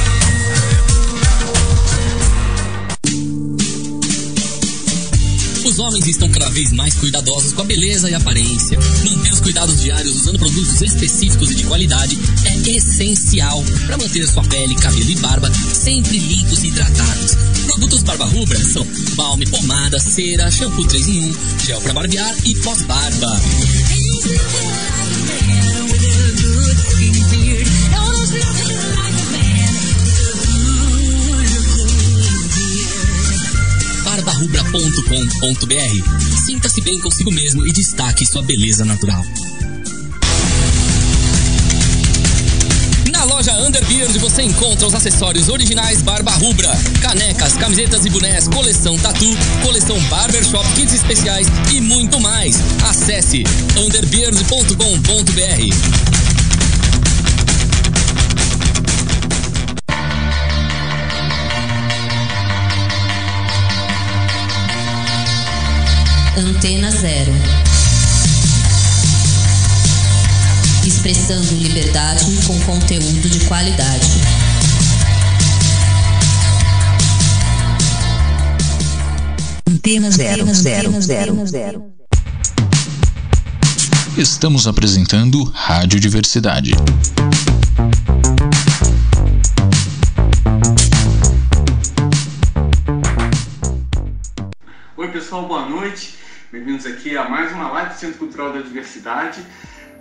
[5.66, 8.80] Os homens estão cada vez mais cuidadosos com a beleza e aparência.
[9.04, 14.44] Manter os cuidados diários usando produtos específicos e de qualidade é essencial para manter sua
[14.44, 17.36] pele, cabelo e barba sempre limpos e hidratados.
[17.66, 21.34] Produtos Barba Rubra são balme, pomada, cera, shampoo 3 em 1,
[21.66, 23.40] gel para barbear e pós-barba.
[34.30, 36.46] barbarubra.com.br.
[36.46, 39.24] Sinta-se bem consigo mesmo e destaque sua beleza natural.
[43.12, 46.70] Na loja Underbeard você encontra os acessórios originais Barba Rubra,
[47.02, 49.26] canecas, camisetas e bonés, coleção tatu,
[49.64, 52.58] coleção barbershop, kits especiais e muito mais.
[52.84, 53.44] Acesse
[53.78, 56.39] underbeard.com.br.
[66.38, 67.32] Antena Zero.
[70.86, 74.08] Expressando liberdade com conteúdo de qualidade.
[79.68, 81.86] Antena zero, zero, zero, zero.
[84.18, 86.72] Estamos apresentando Rádio Diversidade.
[94.98, 96.19] Oi pessoal, boa noite.
[96.52, 99.40] Bem-vindos aqui a mais uma live do Centro Cultural da Diversidade.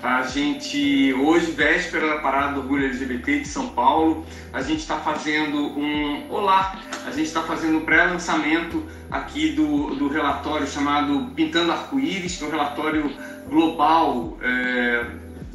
[0.03, 4.97] A gente, hoje, véspera da Parada do Orgulho LGBT de São Paulo, a gente está
[4.97, 11.70] fazendo um olá, a gente está fazendo um pré-lançamento aqui do, do relatório chamado Pintando
[11.70, 13.12] Arco-Íris, que é um relatório
[13.47, 15.05] global é,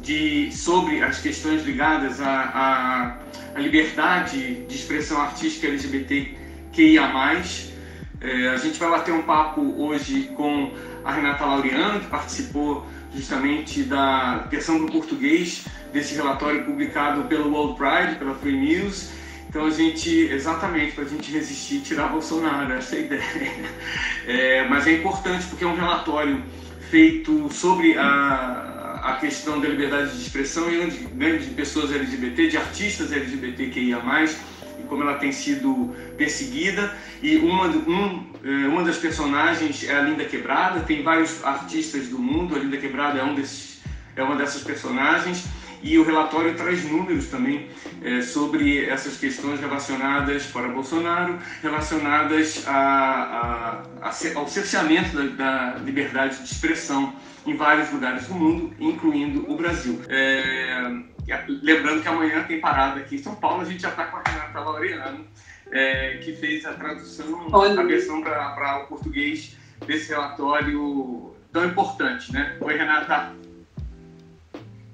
[0.00, 3.18] de, sobre as questões ligadas à,
[3.56, 7.42] à, liberdade de expressão artística LGBTQIA+.
[8.20, 10.72] É, a gente vai bater um papo hoje com
[11.04, 17.76] a Renata Laureano, que participou justamente da versão do português desse relatório publicado pelo World
[17.78, 19.10] Pride, pela Free News.
[19.48, 23.22] Então a gente, exatamente, para a gente resistir e tirar Bolsonaro, essa é a ideia.
[24.26, 26.42] É, mas é importante porque é um relatório
[26.90, 32.56] feito sobre a, a questão da liberdade de expressão e de, de pessoas LGBT, de
[32.56, 34.00] artistas LGBTQIA+,
[34.84, 36.94] como ela tem sido perseguida.
[37.22, 42.18] E uma, um, é, uma das personagens é a Linda Quebrada, tem vários artistas do
[42.18, 43.82] mundo, a Linda Quebrada é, um desses,
[44.16, 45.44] é uma dessas personagens.
[45.82, 47.68] E o relatório traz números também
[48.02, 55.78] é, sobre essas questões relacionadas para Bolsonaro, relacionadas a, a, a, ao cerceamento da, da
[55.80, 57.14] liberdade de expressão
[57.46, 60.00] em vários lugares do mundo, incluindo o Brasil.
[60.08, 61.02] É,
[61.62, 64.22] lembrando que amanhã tem parada aqui em São Paulo, a gente já está com a
[64.22, 65.26] Renata Laureano,
[65.70, 67.80] é, que fez a tradução, Olha.
[67.80, 69.56] a versão para o português
[69.86, 72.56] desse relatório tão importante, né?
[72.60, 73.32] Oi, Renata.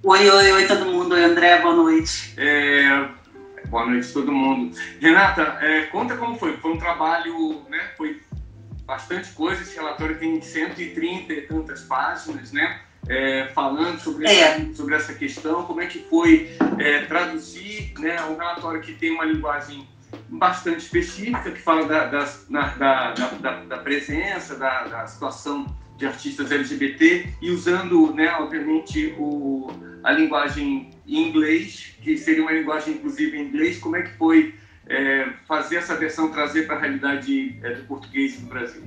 [0.02, 1.14] Oi, oi, oi todo mundo.
[1.14, 2.34] Oi, André, boa noite.
[2.36, 3.08] É,
[3.68, 4.76] boa noite todo mundo.
[5.00, 6.56] Renata, é, conta como foi.
[6.56, 7.90] Foi um trabalho, né?
[7.96, 8.20] Foi
[8.84, 9.62] bastante coisa.
[9.62, 12.80] Esse relatório tem 130 e tantas páginas, né?
[13.08, 14.40] É, falando sobre, é.
[14.40, 19.10] essa, sobre essa questão, como é que foi é, traduzir né, um relatório que tem
[19.10, 19.88] uma linguagem
[20.28, 26.50] bastante específica, que fala da, da, da, da, da presença, da, da situação de artistas
[26.50, 29.70] LGBT e usando, né, obviamente, o,
[30.02, 33.78] a linguagem em inglês, que seria uma linguagem inclusive em inglês.
[33.78, 34.54] Como é que foi
[34.86, 38.82] é, fazer essa versão, trazer para a realidade é, do português no Brasil?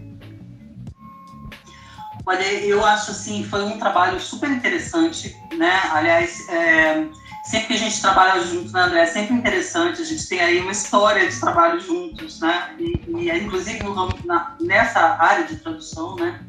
[2.26, 5.82] Olha, eu acho assim, foi um trabalho super interessante, né?
[5.92, 7.06] Aliás, é,
[7.44, 9.02] sempre que a gente trabalha junto, né, André?
[9.02, 12.76] É sempre interessante, a gente tem aí uma história de trabalho juntos, né?
[12.80, 16.40] E, e inclusive no, na, nessa área de tradução, né?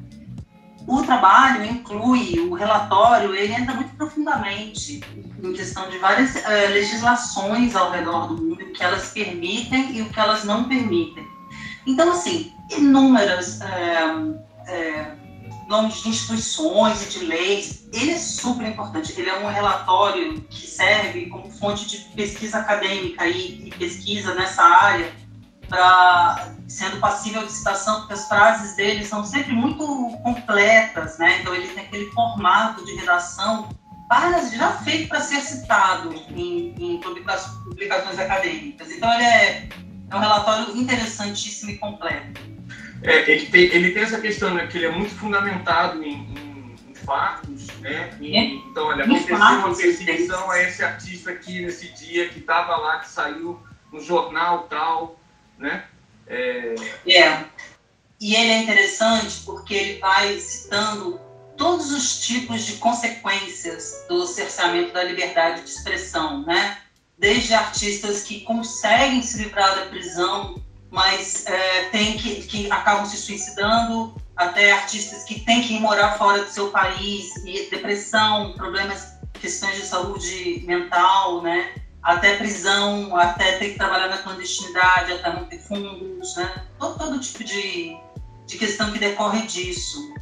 [0.86, 5.00] O trabalho inclui, o relatório, ele entra muito profundamente
[5.42, 10.02] em questão de várias é, legislações ao redor do mundo, o que elas permitem e
[10.02, 11.26] o que elas não permitem.
[11.86, 14.04] Então, assim, inúmeras é,
[14.66, 15.23] é,
[15.68, 19.18] nomes de instituições e de leis, ele é super importante.
[19.18, 24.62] Ele é um relatório que serve como fonte de pesquisa acadêmica e, e pesquisa nessa
[24.62, 25.12] área,
[25.68, 29.86] pra, sendo passível de citação, porque as frases dele são sempre muito
[30.22, 31.40] completas, né?
[31.40, 33.68] Então ele tem aquele formato de redação
[34.08, 38.90] para, já feito para ser citado em, em publicações acadêmicas.
[38.90, 39.68] Então ele é,
[40.10, 42.53] é um relatório interessantíssimo e completo.
[43.04, 46.76] É, ele, tem, ele tem essa questão, né, que ele é muito fundamentado em, em,
[46.88, 48.16] em fatos, né?
[48.18, 48.44] E, é.
[48.44, 53.08] Então, olha, aconteceu uma perseguição a esse artista aqui nesse dia que estava lá, que
[53.10, 53.60] saiu
[53.92, 55.20] no jornal tal,
[55.58, 55.84] né?
[56.26, 56.74] É...
[57.06, 57.44] é.
[58.18, 61.20] E ele é interessante porque ele vai citando
[61.58, 66.78] todos os tipos de consequências do cerceamento da liberdade de expressão, né?
[67.18, 70.63] Desde artistas que conseguem se livrar da prisão
[70.94, 76.16] mas é, tem que, que acabam se suicidando, até artistas que têm que ir morar
[76.16, 81.72] fora do seu país, e depressão, problemas, questões de saúde mental, né?
[82.00, 86.64] Até prisão, até ter que trabalhar na clandestinidade, até não ter fundos, né?
[86.78, 87.96] Todo, todo tipo de,
[88.46, 90.14] de questão que decorre disso.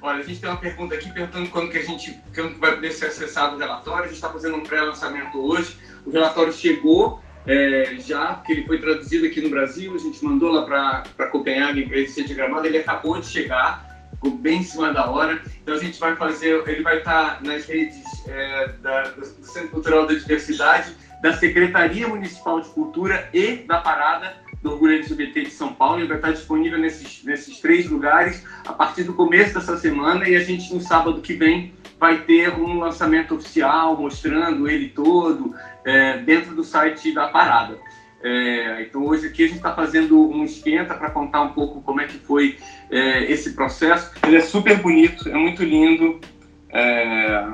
[0.00, 2.92] Olha, a gente tem uma pergunta aqui perguntando quando que a gente quando vai poder
[2.92, 4.04] ser acessado o relatório.
[4.04, 5.78] A gente está fazendo um pré-lançamento hoje.
[6.06, 10.50] O relatório chegou, é, já, que ele foi traduzido aqui no Brasil, a gente mandou
[10.50, 14.92] lá para Copenhague para ele ser gravado, ele acabou de chegar, ficou bem em cima
[14.92, 19.24] da hora, então a gente vai fazer, ele vai estar nas redes é, da, do
[19.46, 25.42] Centro Cultural da Diversidade, da Secretaria Municipal de Cultura e da Parada do Orgulho LGBT
[25.42, 29.52] de São Paulo, ele vai estar disponível nesses, nesses três lugares a partir do começo
[29.52, 34.68] dessa semana e a gente no sábado que vem vai ter um lançamento oficial mostrando
[34.68, 35.54] ele todo
[35.84, 37.78] é, dentro do site da parada.
[38.22, 42.00] É, então hoje aqui a gente está fazendo um esquenta para contar um pouco como
[42.00, 42.58] é que foi
[42.90, 44.10] é, esse processo.
[44.26, 46.20] Ele é super bonito, é muito lindo.
[46.70, 47.48] É,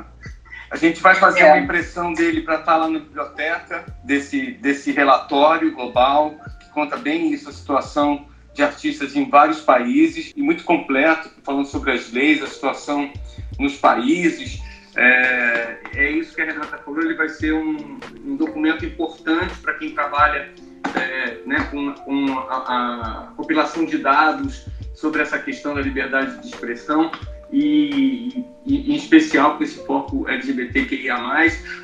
[0.71, 4.93] a gente vai fazer uma impressão dele para estar tá lá na biblioteca desse, desse
[4.93, 10.63] relatório global que conta bem isso, a situação de artistas em vários países e muito
[10.63, 13.13] completo, falando sobre as leis, a situação
[13.59, 14.61] nos países.
[14.97, 19.75] É, é isso que a Renata falou, ele vai ser um, um documento importante para
[19.75, 20.53] quem trabalha
[20.97, 26.49] é, né, com, com a, a, compilação de dados sobre essa questão da liberdade de
[26.49, 27.11] expressão
[27.53, 31.17] e, e em especial com esse foco LGBTQIA+.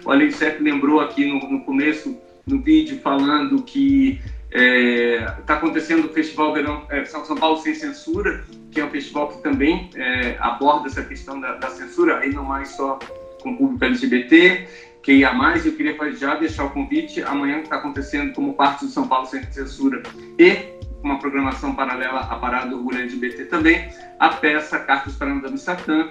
[0.05, 4.21] O Alexandre lembrou aqui no, no começo do vídeo falando que
[4.57, 8.89] Está é, tá acontecendo o Festival Verão é, São, Paulo Sem Censura, que é um
[8.89, 12.99] festival que também é, aborda essa questão da, da, censura, aí não mais só
[13.43, 14.67] com o público LGBT,
[15.03, 15.67] que ia mais.
[15.67, 17.23] Eu queria já deixar o convite.
[17.23, 20.03] Amanhã está acontecendo como parte do São Paulo Sem Censura
[20.39, 25.59] e uma programação paralela à Parada do Orgulho LGBT também, a peça Cartas para Madame
[25.59, 26.11] Satã,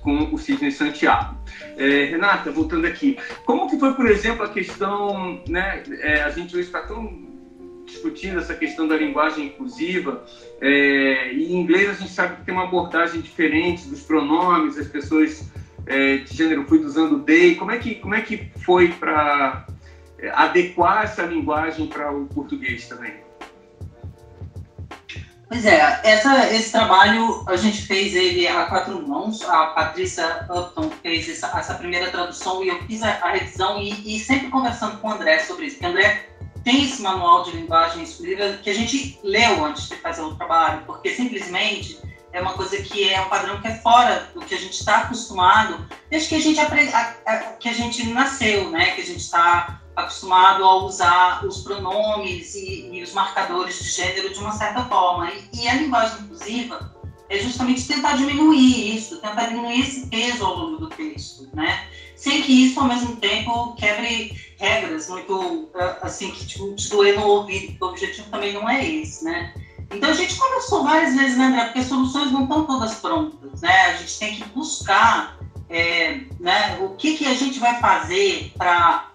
[0.00, 1.36] com o Sidney Santiago.
[1.76, 6.56] É, Renata, voltando aqui, como que foi, por exemplo, a questão, né, é, a gente
[6.56, 7.29] hoje está tão
[7.90, 10.24] discutindo essa questão da linguagem inclusiva.
[10.60, 14.88] É, e em inglês a gente sabe que tem uma abordagem diferente dos pronomes, as
[14.88, 15.50] pessoas
[15.86, 17.54] é, de gênero fluido usando they.
[17.56, 19.66] Como é que, como é que foi para
[20.18, 23.14] é, adequar essa linguagem para o português também?
[25.50, 29.42] Pois é, essa, esse trabalho a gente fez ele a quatro mãos.
[29.42, 34.14] A Patrícia Upton fez essa, essa primeira tradução e eu fiz a, a revisão e,
[34.14, 35.78] e, sempre conversando com o André sobre isso.
[35.78, 36.28] Porque o André
[36.64, 40.82] tem esse manual de linguagem exclusiva que a gente leu antes de fazer o trabalho,
[40.86, 41.98] porque simplesmente
[42.32, 44.98] é uma coisa que é um padrão que é fora do que a gente está
[44.98, 46.60] acostumado desde que a gente
[47.58, 48.92] que a gente nasceu, né?
[48.92, 54.32] Que a gente está acostumado a usar os pronomes e, e, os marcadores de gênero
[54.32, 55.30] de uma certa forma.
[55.30, 56.94] E, e, a linguagem inclusiva
[57.28, 61.86] é justamente tentar diminuir isso, tentar diminuir esse peso ao longo do texto, né?
[62.20, 65.70] Sem que isso, ao mesmo tempo, quebre regras muito,
[66.02, 69.54] assim, que tipo, te doer no ouvido, porque o objetivo também não é esse, né?
[69.90, 71.64] Então a gente conversou várias vezes, né, André?
[71.64, 73.86] Porque soluções não estão todas prontas, né?
[73.86, 75.38] A gente tem que buscar
[75.70, 79.08] é, né, o que, que a gente vai fazer para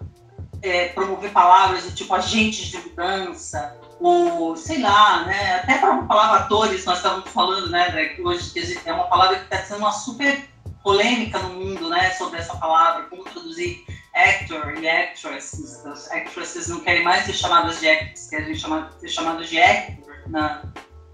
[0.64, 6.04] é, promover palavras do tipo agentes de mudança, ou sei lá, né, até para a
[6.06, 8.52] palavra atores, nós estávamos falando, né, que hoje
[8.84, 10.55] é uma palavra que está sendo uma super
[10.86, 13.84] polêmica no mundo, né, sobre essa palavra, como traduzir
[14.14, 15.84] actor e actress.
[15.84, 20.62] As actresses não querem mais ser chamadas de actress, querem ser chamadas de actor na,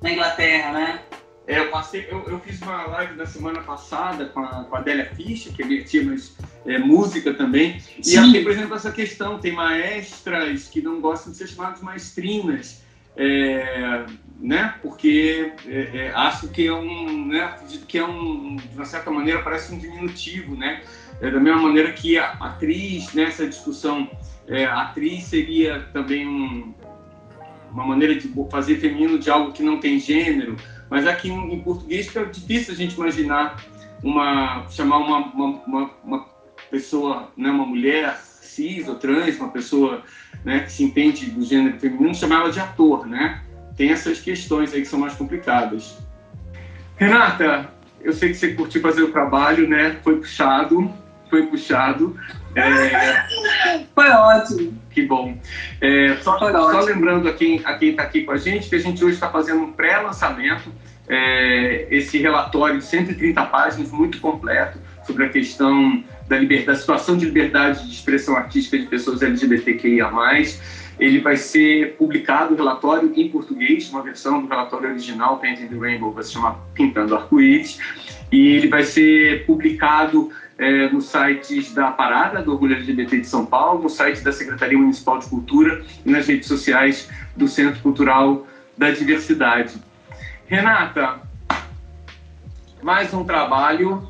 [0.01, 1.01] na Inglaterra, né?
[1.47, 4.79] É, eu, passei, eu, eu, fiz uma live na semana passada com a, com a
[4.79, 7.79] Adélia Fischer, que é tinha mais é, música também.
[7.79, 8.11] Sim.
[8.11, 11.81] E ela tem, por exemplo, essa questão: tem maestras que não gostam de ser chamadas
[11.81, 12.83] maestrinas,
[13.15, 14.05] é,
[14.41, 14.75] né?
[14.81, 17.55] Porque é, é acho que é um, né?
[17.87, 20.81] que é um, de uma certa maneira, parece um diminutivo, né?
[21.21, 24.09] É, da mesma maneira que a atriz, nessa discussão,
[24.47, 26.73] é, atriz seria também um,
[27.71, 30.57] uma maneira de fazer feminino de algo que não tem gênero
[30.91, 33.63] mas aqui em, português fica difícil a gente imaginar
[34.03, 36.25] uma chamar uma, uma, uma, uma
[36.69, 40.03] pessoa, né, uma mulher cis ou trans, uma pessoa
[40.43, 43.41] né, que se entende do gênero feminino, chamar ela de ator, né?
[43.81, 45.97] Tem essas questões aí que são mais complicadas.
[46.97, 47.67] Renata,
[47.99, 49.97] eu sei que você curtiu fazer o trabalho, né?
[50.03, 50.93] Foi puxado,
[51.31, 52.15] foi puxado.
[52.55, 53.25] É...
[53.95, 54.79] Foi ótimo.
[54.91, 55.35] Que bom.
[55.81, 59.15] É, só, só, lembrando a quem está aqui com a gente que a gente hoje
[59.15, 60.71] está fazendo um pré-lançamento,
[61.09, 64.77] é, esse relatório de 130 páginas, muito completo,
[65.07, 70.07] sobre a questão da, liberdade, da situação de liberdade de expressão artística de pessoas LGBTQIA.
[71.01, 75.75] Ele vai ser publicado, o relatório, em português, uma versão do relatório original, Painting the
[75.75, 77.79] Rainbow, vai se chamar Pintando Arco-Íris,
[78.31, 83.47] e ele vai ser publicado é, nos sites da Parada do Orgulho LGBT de São
[83.47, 88.45] Paulo, no site da Secretaria Municipal de Cultura e nas redes sociais do Centro Cultural
[88.77, 89.73] da Diversidade.
[90.45, 91.19] Renata,
[92.83, 94.07] mais um trabalho.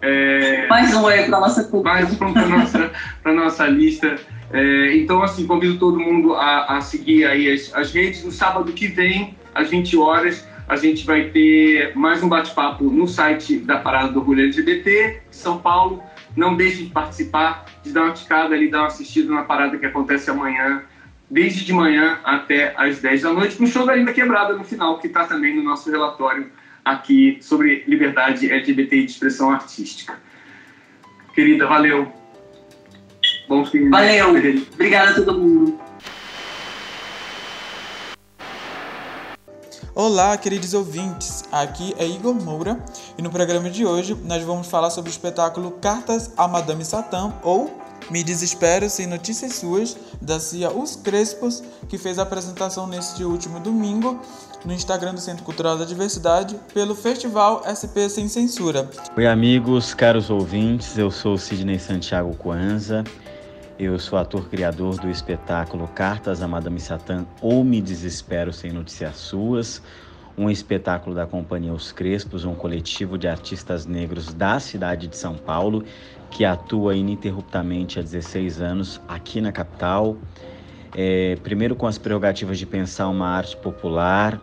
[0.00, 1.92] É, mais um aí para nossa cultura.
[1.92, 2.92] Mais um para nossa
[3.22, 4.18] para nossa lista.
[4.52, 8.24] É, então, assim, convido todo mundo a, a seguir aí as, as redes.
[8.24, 13.06] No sábado que vem, às 20 horas, a gente vai ter mais um bate-papo no
[13.06, 16.02] site da Parada do Orgulho LGBT, São Paulo.
[16.36, 19.86] Não deixe de participar, de dar uma ticada ali, dar uma assistida na parada que
[19.86, 20.82] acontece amanhã,
[21.28, 24.64] desde de manhã até às 10 da noite, com o show da Linda Quebrada no
[24.64, 26.50] final, que está também no nosso relatório
[26.84, 30.18] aqui sobre liberdade LGBT e de expressão artística.
[31.34, 32.19] Querida, valeu.
[33.50, 33.90] Bom fim.
[33.90, 34.28] Valeu.
[34.72, 35.76] Obrigada a todo mundo.
[39.92, 41.42] Olá, queridos ouvintes.
[41.50, 42.78] Aqui é Igor Moura
[43.18, 47.34] e no programa de hoje nós vamos falar sobre o espetáculo Cartas a Madame Satã
[47.42, 47.76] ou
[48.08, 53.58] Me Desespero Sem Notícias Suas, da Cia Os Crespos, que fez a apresentação neste último
[53.58, 54.20] domingo
[54.64, 58.88] no Instagram do Centro Cultural da Diversidade pelo Festival SP Sem Censura.
[59.16, 63.02] Oi, amigos, caros ouvintes, eu sou Sidney Santiago Coanza
[63.80, 69.82] eu sou ator-criador do espetáculo Cartas a Madame Satã ou Me Desespero Sem Notícias Suas,
[70.36, 75.34] um espetáculo da Companhia Os Crespos, um coletivo de artistas negros da cidade de São
[75.34, 75.82] Paulo
[76.30, 80.18] que atua ininterruptamente há 16 anos aqui na capital.
[80.94, 84.38] É, primeiro com as prerrogativas de pensar uma arte popular,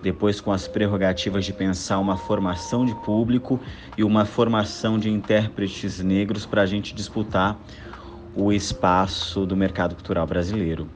[0.00, 3.58] depois com as prerrogativas de pensar uma formação de público
[3.98, 7.58] e uma formação de intérpretes negros para a gente disputar
[8.36, 10.88] o espaço do mercado cultural brasileiro.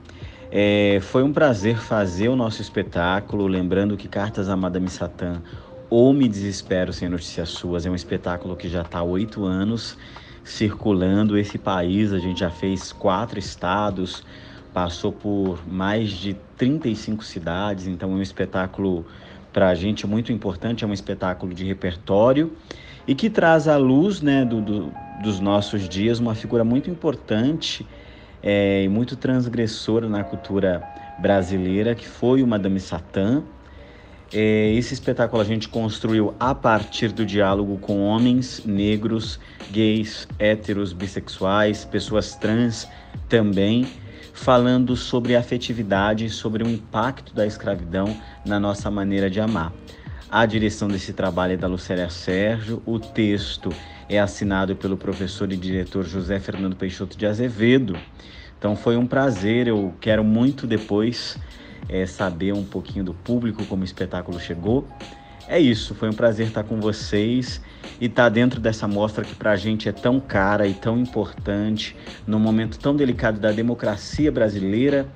[0.53, 5.41] É, foi um prazer fazer o nosso espetáculo, lembrando que Cartas a Madame Satã
[5.88, 9.97] ou Me Desespero Sem Notícias Suas é um espetáculo que já está há oito anos
[10.45, 12.12] circulando esse país.
[12.12, 14.24] A gente já fez quatro estados,
[14.74, 19.05] passou por mais de 35 cidades, então é um espetáculo
[19.53, 22.53] para a gente muito importante, é um espetáculo de repertório
[23.07, 27.86] e que traz à luz né, do, do, dos nossos dias uma figura muito importante
[28.42, 30.82] é, e muito transgressora na cultura
[31.18, 33.42] brasileira, que foi o Madame Satã.
[34.32, 39.38] É, esse espetáculo a gente construiu a partir do diálogo com homens negros,
[39.70, 42.88] gays, héteros, bissexuais, pessoas trans
[43.28, 43.86] também,
[44.32, 48.16] falando sobre afetividade, sobre o impacto da escravidão
[48.46, 49.72] na nossa maneira de amar.
[50.30, 53.70] A direção desse trabalho é da Lucélia Sérgio, o texto
[54.11, 57.96] é assinado pelo professor e diretor José Fernando Peixoto de Azevedo.
[58.58, 61.38] Então foi um prazer, eu quero muito depois
[61.88, 64.84] é, saber um pouquinho do público, como o espetáculo chegou.
[65.46, 67.62] É isso, foi um prazer estar com vocês
[68.00, 71.94] e estar dentro dessa mostra que para a gente é tão cara e tão importante,
[72.26, 75.06] num momento tão delicado da democracia brasileira,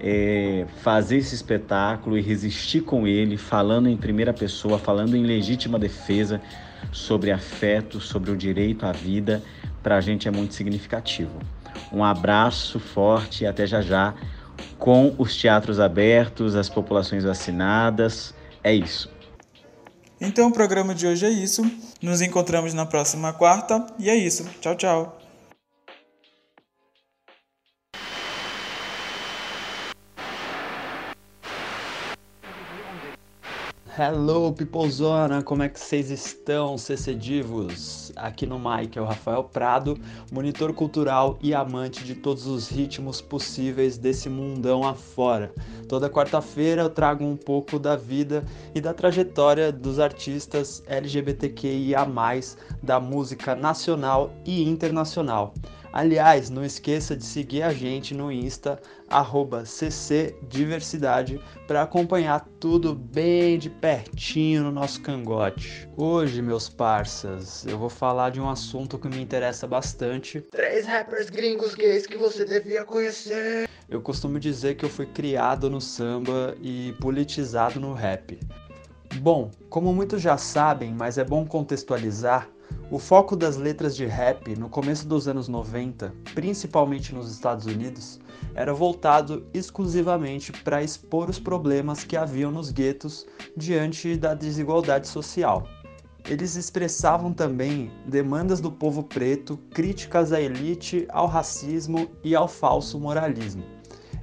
[0.00, 5.78] é, fazer esse espetáculo e resistir com ele, falando em primeira pessoa, falando em legítima
[5.78, 6.40] defesa
[6.92, 9.42] sobre afeto, sobre o direito à vida,
[9.82, 11.38] para a gente é muito significativo.
[11.92, 14.14] Um abraço forte e até já já
[14.78, 18.34] com os teatros abertos, as populações vacinadas.
[18.62, 19.10] É isso.
[20.20, 21.62] Então o programa de hoje é isso.
[22.00, 24.48] Nos encontramos na próxima quarta e é isso.
[24.60, 25.25] Tchau, tchau.
[33.98, 35.42] Hello, Peoplezona!
[35.42, 38.12] Como é que vocês estão, CCDivos?
[38.14, 39.98] Aqui no Mike é o Rafael Prado,
[40.30, 45.50] monitor cultural e amante de todos os ritmos possíveis desse mundão afora.
[45.88, 48.44] Toda quarta-feira eu trago um pouco da vida
[48.74, 52.06] e da trajetória dos artistas LGBTQIA+,
[52.82, 55.54] da música nacional e internacional.
[55.96, 58.78] Aliás, não esqueça de seguir a gente no Insta,
[59.64, 65.88] ccdiversidade, para acompanhar tudo bem de pertinho no nosso cangote.
[65.96, 70.42] Hoje, meus parças, eu vou falar de um assunto que me interessa bastante.
[70.42, 73.66] Três rappers gringos gays que você devia conhecer.
[73.88, 78.38] Eu costumo dizer que eu fui criado no samba e politizado no rap.
[79.14, 82.50] Bom, como muitos já sabem, mas é bom contextualizar,
[82.88, 88.20] o foco das letras de rap no começo dos anos 90, principalmente nos Estados Unidos,
[88.54, 93.26] era voltado exclusivamente para expor os problemas que haviam nos guetos
[93.56, 95.66] diante da desigualdade social.
[96.28, 103.00] Eles expressavam também demandas do povo preto, críticas à elite, ao racismo e ao falso
[103.00, 103.64] moralismo.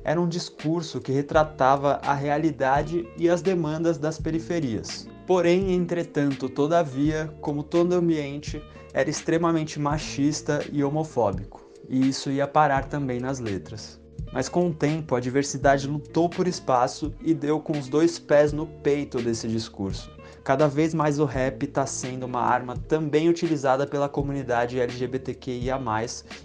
[0.06, 5.08] Era um discurso que retratava a realidade e as demandas das periferias.
[5.26, 8.62] Porém, entretanto, todavia, como todo ambiente,
[8.94, 14.02] era extremamente machista e homofóbico, e isso ia parar também nas letras.
[14.34, 18.52] Mas com o tempo, a diversidade lutou por espaço e deu com os dois pés
[18.52, 20.12] no peito desse discurso.
[20.44, 25.80] Cada vez mais o rap está sendo uma arma também utilizada pela comunidade LGBTQIA,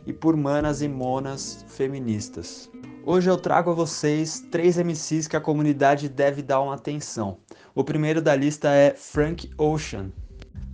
[0.07, 2.71] e por manas e monas feministas.
[3.11, 7.39] Hoje eu trago a vocês três MCs que a comunidade deve dar uma atenção.
[7.75, 10.11] O primeiro da lista é Frank Ocean.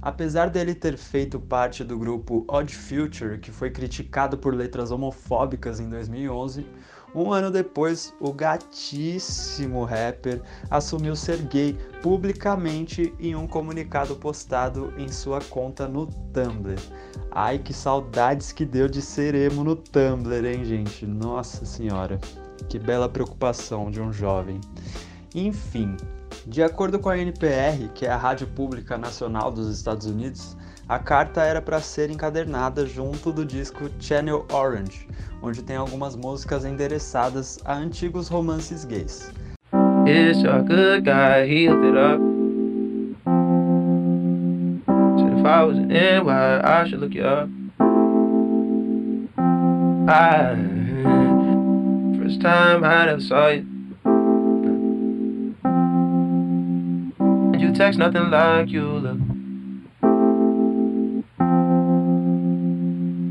[0.02, 5.78] Apesar dele ter feito parte do grupo Odd Future, que foi criticado por letras homofóbicas
[5.78, 6.66] em 2011,
[7.14, 15.08] um ano depois, o gatíssimo rapper assumiu ser gay publicamente em um comunicado postado em
[15.08, 16.80] sua conta no Tumblr.
[17.30, 21.06] Ai, que saudades que deu de ser emo no Tumblr, hein, gente?
[21.06, 22.18] Nossa senhora,
[22.68, 24.60] que bela preocupação de um jovem.
[25.34, 25.96] Enfim,
[26.46, 30.98] de acordo com a NPR, que é a Rádio Pública Nacional dos Estados Unidos, a
[30.98, 35.08] carta era para ser encadernada junto do disco Channel Orange,
[35.42, 39.32] onde tem algumas músicas endereçadas a antigos romances gays.
[40.06, 42.20] It's a good guy, he it up.
[45.18, 47.48] Said if I was an NY, I should look you up.
[50.06, 50.54] I,
[52.18, 53.73] first time I ever saw you.
[57.74, 59.18] Text nothing like you look.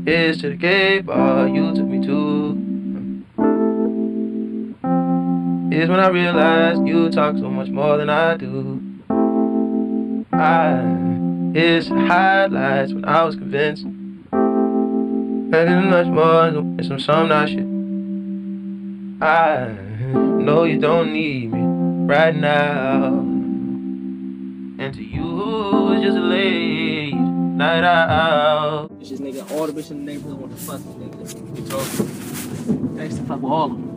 [0.06, 2.52] Is to the gay bar you took me to.
[5.74, 8.82] Is when I realized you talk so much more than I do.
[10.30, 10.82] I
[11.58, 13.86] is highlights when I was convinced.
[15.52, 17.66] Nothing much more than some some not shit.
[19.22, 19.74] I
[20.12, 21.62] know you don't need me
[22.06, 23.33] right now.
[24.78, 28.90] into you just late night out.
[29.00, 30.94] It's just nigga, all the bitches in the neighborhood want to fuck this
[31.34, 31.56] nigga.
[31.56, 31.86] You told.
[32.96, 33.90] Thanks to fuck with all of them.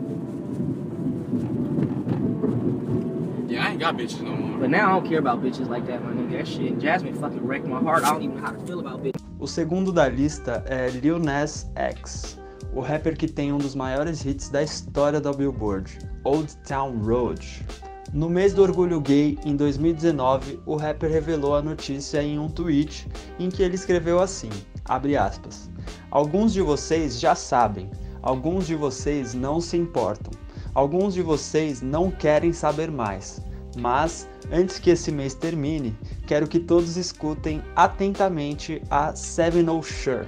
[3.48, 4.58] Yeah, I ain't got bitches no more.
[4.60, 6.38] But now I don't care about bitches like that, my nigga.
[6.38, 8.04] That shit, Jasmine fucking wrecked my heart.
[8.04, 9.20] I don't even know how to feel about bitches.
[9.40, 12.38] O segundo da lista é Lil Nas X,
[12.72, 17.64] o rapper que tem um dos maiores hits da história da Billboard, Old Town Road.
[18.12, 23.06] No mês do orgulho gay, em 2019, o rapper revelou a notícia em um tweet
[23.38, 24.48] em que ele escreveu assim,
[24.86, 25.70] aspas,
[26.10, 27.90] Alguns de vocês já sabem,
[28.22, 30.32] alguns de vocês não se importam,
[30.72, 33.42] alguns de vocês não querem saber mais,
[33.76, 35.94] mas antes que esse mês termine,
[36.26, 40.26] quero que todos escutem atentamente a Seven O Sure.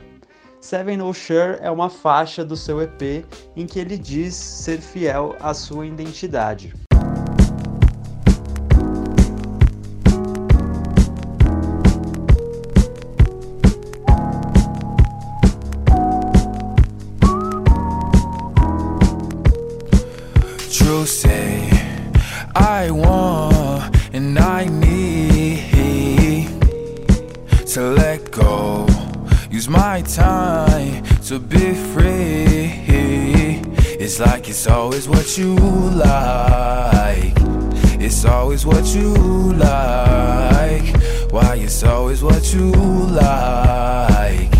[0.61, 3.25] Seven O Sure é uma faixa do seu EP
[3.57, 6.75] em que ele diz ser fiel à sua identidade.
[31.31, 33.63] To be free.
[34.01, 37.35] It's like it's always what you like.
[38.01, 39.15] It's always what you
[39.53, 40.89] like.
[41.31, 44.51] Why it's always what you like.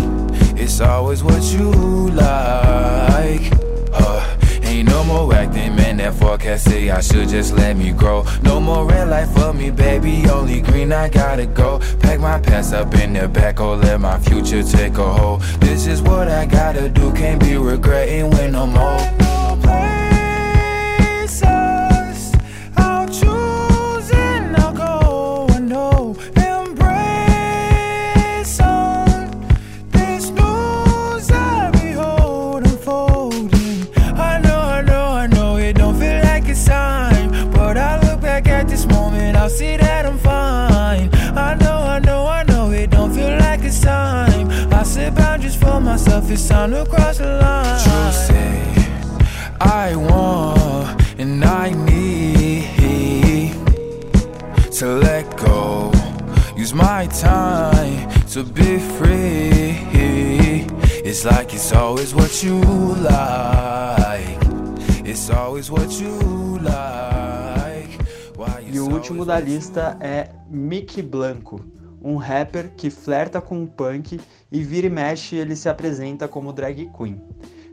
[0.55, 1.71] It's always what you
[2.11, 3.51] like.
[3.91, 5.70] Uh, ain't no more acting.
[6.01, 8.25] That forecast say I should just let me grow.
[8.41, 10.27] No more red light for me, baby.
[10.27, 11.77] Only green, I gotta go.
[11.99, 15.41] Pack my pants up in the back, oh, let my future take a hold.
[15.59, 19.30] This is what I gotta do, can't be regretting when I'm old.
[68.71, 71.63] E o último da lista é Mickey Blanco,
[72.01, 74.19] um rapper que flerta com o punk
[74.51, 77.21] e vira e mexe ele se apresenta como drag queen.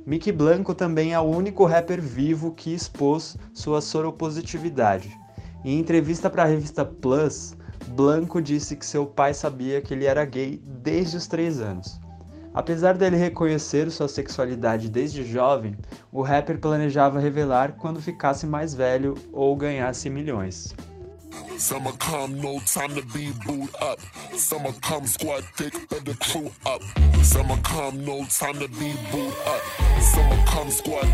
[0.04, 5.10] Mickey Blanco também é o único rapper vivo que expôs sua soropositividade.
[5.64, 7.56] Em entrevista para a revista Plus,
[7.88, 12.00] Blanco disse que seu pai sabia que ele era gay desde os 3 anos.
[12.58, 15.76] Apesar dele reconhecer sua sexualidade desde jovem,
[16.10, 20.74] o rapper planejava revelar quando ficasse mais velho ou ganhasse milhões.
[21.56, 24.02] Summer come, no time to be booed up.
[24.36, 26.82] Summer come, squad crew up.
[27.22, 28.04] Summer come,
[30.72, 31.06] squad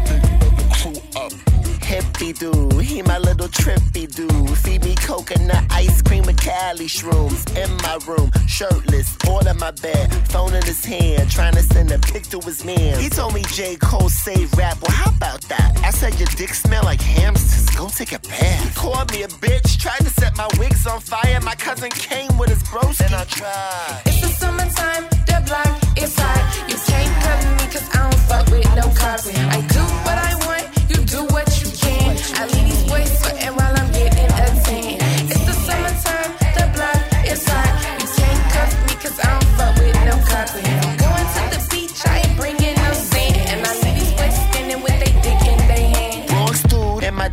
[0.73, 1.54] crew up.
[1.95, 4.59] Hippie dude, he my little trippy dude.
[4.59, 7.47] Feed me coconut ice cream with Cali shrooms.
[7.55, 11.93] In my room, shirtless, all in my bed, phone in his hand, trying to send
[11.93, 12.99] a pic to his man.
[12.99, 13.77] He told me J.
[13.77, 15.79] Cole say rap, well, how about that?
[15.85, 18.65] I said, Your dick smell like hamsters, go take a bath.
[18.65, 21.41] He called me a bitch, tried to set my wigs on fire.
[21.43, 23.07] My cousin came with his broski.
[23.07, 24.03] And I tried.
[24.07, 26.43] It's the summertime, the block is hot.
[26.69, 29.29] You can't cover me cause I don't fuck with no cops.
[29.29, 30.34] I do what I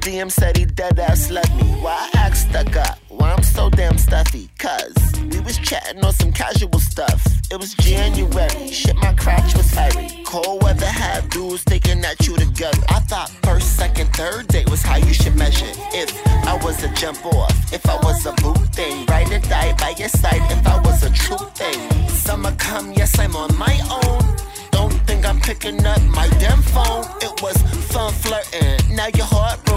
[0.01, 1.63] DM said he dead ass love me.
[1.79, 2.97] Why I act stuck up?
[3.09, 4.49] Why I'm so damn stuffy?
[4.57, 4.95] Cause
[5.31, 7.23] we was chatting on some casual stuff.
[7.51, 10.09] It was January, shit, my crotch was hairy.
[10.25, 12.81] Cold weather had dudes thinking that you together.
[12.89, 15.71] I thought first, second, third date was how you should measure.
[15.93, 16.09] If
[16.47, 19.93] I was a jump off, if I was a boot thing, right or die by
[19.99, 20.41] your side.
[20.51, 24.35] If I was a true thing, summer come, yes, I'm on my own.
[24.71, 27.05] Don't think I'm picking up my damn phone.
[27.21, 27.57] It was
[27.91, 28.95] fun flirting.
[28.95, 29.70] Now you're heartbroken.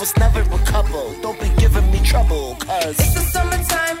[0.00, 1.14] Was never a couple.
[1.20, 3.98] Don't be giving me trouble, cause It's the summertime,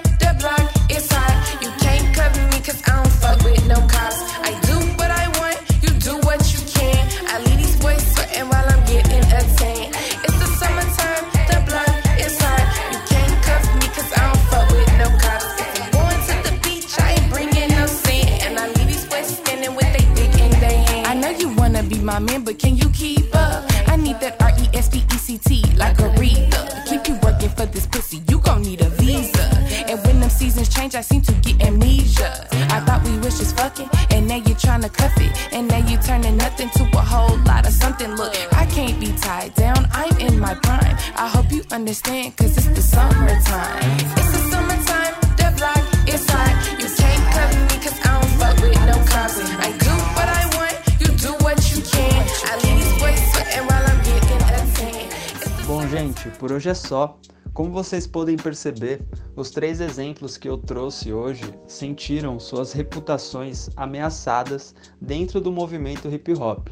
[55.66, 57.18] Bom, gente, por hoje é só.
[57.52, 59.02] Como vocês podem perceber,
[59.34, 66.32] os três exemplos que eu trouxe hoje sentiram suas reputações ameaçadas dentro do movimento hip
[66.34, 66.68] hop.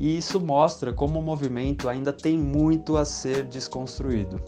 [0.00, 4.40] E isso mostra como o movimento ainda tem muito a ser desconstruído.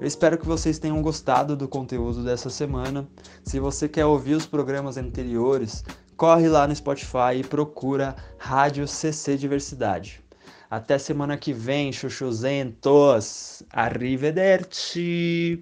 [0.00, 3.08] Eu espero que vocês tenham gostado do conteúdo dessa semana.
[3.44, 5.84] Se você quer ouvir os programas anteriores,
[6.16, 10.20] corre lá no Spotify e procura Rádio CC Diversidade.
[10.68, 13.62] Até semana que vem, chuchuzentos.
[13.70, 15.60] Arrivederci.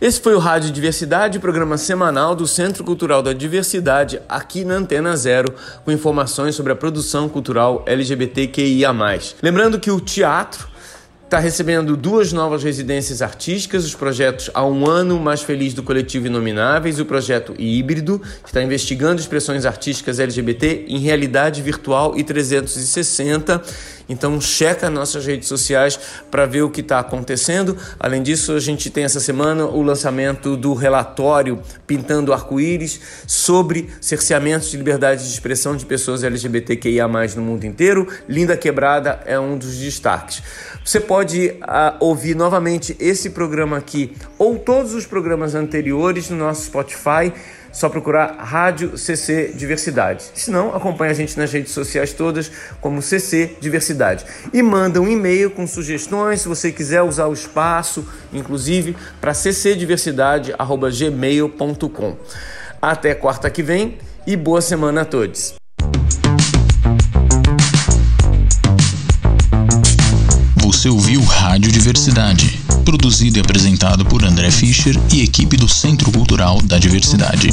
[0.00, 5.16] Esse foi o Rádio Diversidade, programa semanal do Centro Cultural da Diversidade, aqui na Antena
[5.16, 5.52] Zero,
[5.84, 8.90] com informações sobre a produção cultural LGBTQIA.
[9.42, 10.68] Lembrando que o teatro
[11.28, 16.26] está recebendo duas novas residências artísticas, os projetos Há um Ano Mais Feliz do Coletivo
[16.26, 22.24] Inomináveis e o projeto Híbrido, que está investigando expressões artísticas LGBT em realidade virtual e
[22.24, 23.62] 360.
[24.08, 26.00] Então checa nossas redes sociais
[26.30, 27.76] para ver o que está acontecendo.
[28.00, 34.70] Além disso, a gente tem essa semana o lançamento do relatório Pintando Arco-Íris sobre cerceamentos
[34.70, 37.06] de liberdade de expressão de pessoas LGBTQIA+,
[37.36, 38.08] no mundo inteiro.
[38.26, 40.42] Linda Quebrada é um dos destaques.
[40.88, 46.64] Você pode uh, ouvir novamente esse programa aqui ou todos os programas anteriores no nosso
[46.64, 47.30] Spotify.
[47.70, 50.24] Só procurar Rádio CC Diversidade.
[50.34, 54.24] Se não, acompanhe a gente nas redes sociais todas como CC Diversidade.
[54.50, 62.16] E manda um e-mail com sugestões, se você quiser usar o espaço, inclusive, para ccdiversidade.gmail.com.
[62.80, 65.58] Até quarta que vem e boa semana a todos.
[70.78, 76.62] Você ouviu Rádio Diversidade, produzido e apresentado por André Fischer e equipe do Centro Cultural
[76.62, 77.48] da Diversidade.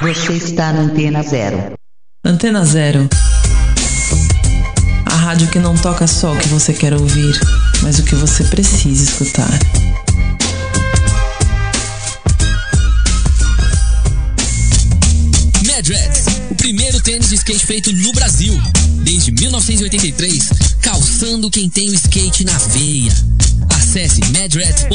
[0.00, 1.72] Você está na Antena Zero.
[2.24, 3.08] Antena Zero.
[5.24, 7.40] Rádio que não toca só o que você quer ouvir,
[7.80, 9.58] mas o que você precisa escutar.
[15.66, 18.52] Madrex, o primeiro tênis de skate feito no Brasil.
[19.02, 20.50] Desde 1983,
[20.82, 23.14] calçando quem tem o skate na veia.
[23.80, 24.94] Acesse madrex.com.br.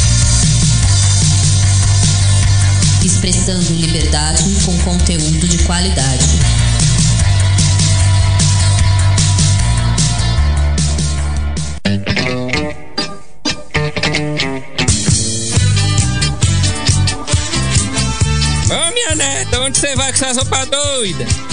[3.03, 6.25] Expressando liberdade com conteúdo de qualidade.
[18.69, 21.50] Ô minha neta, onde você vai com essas roupas doidas?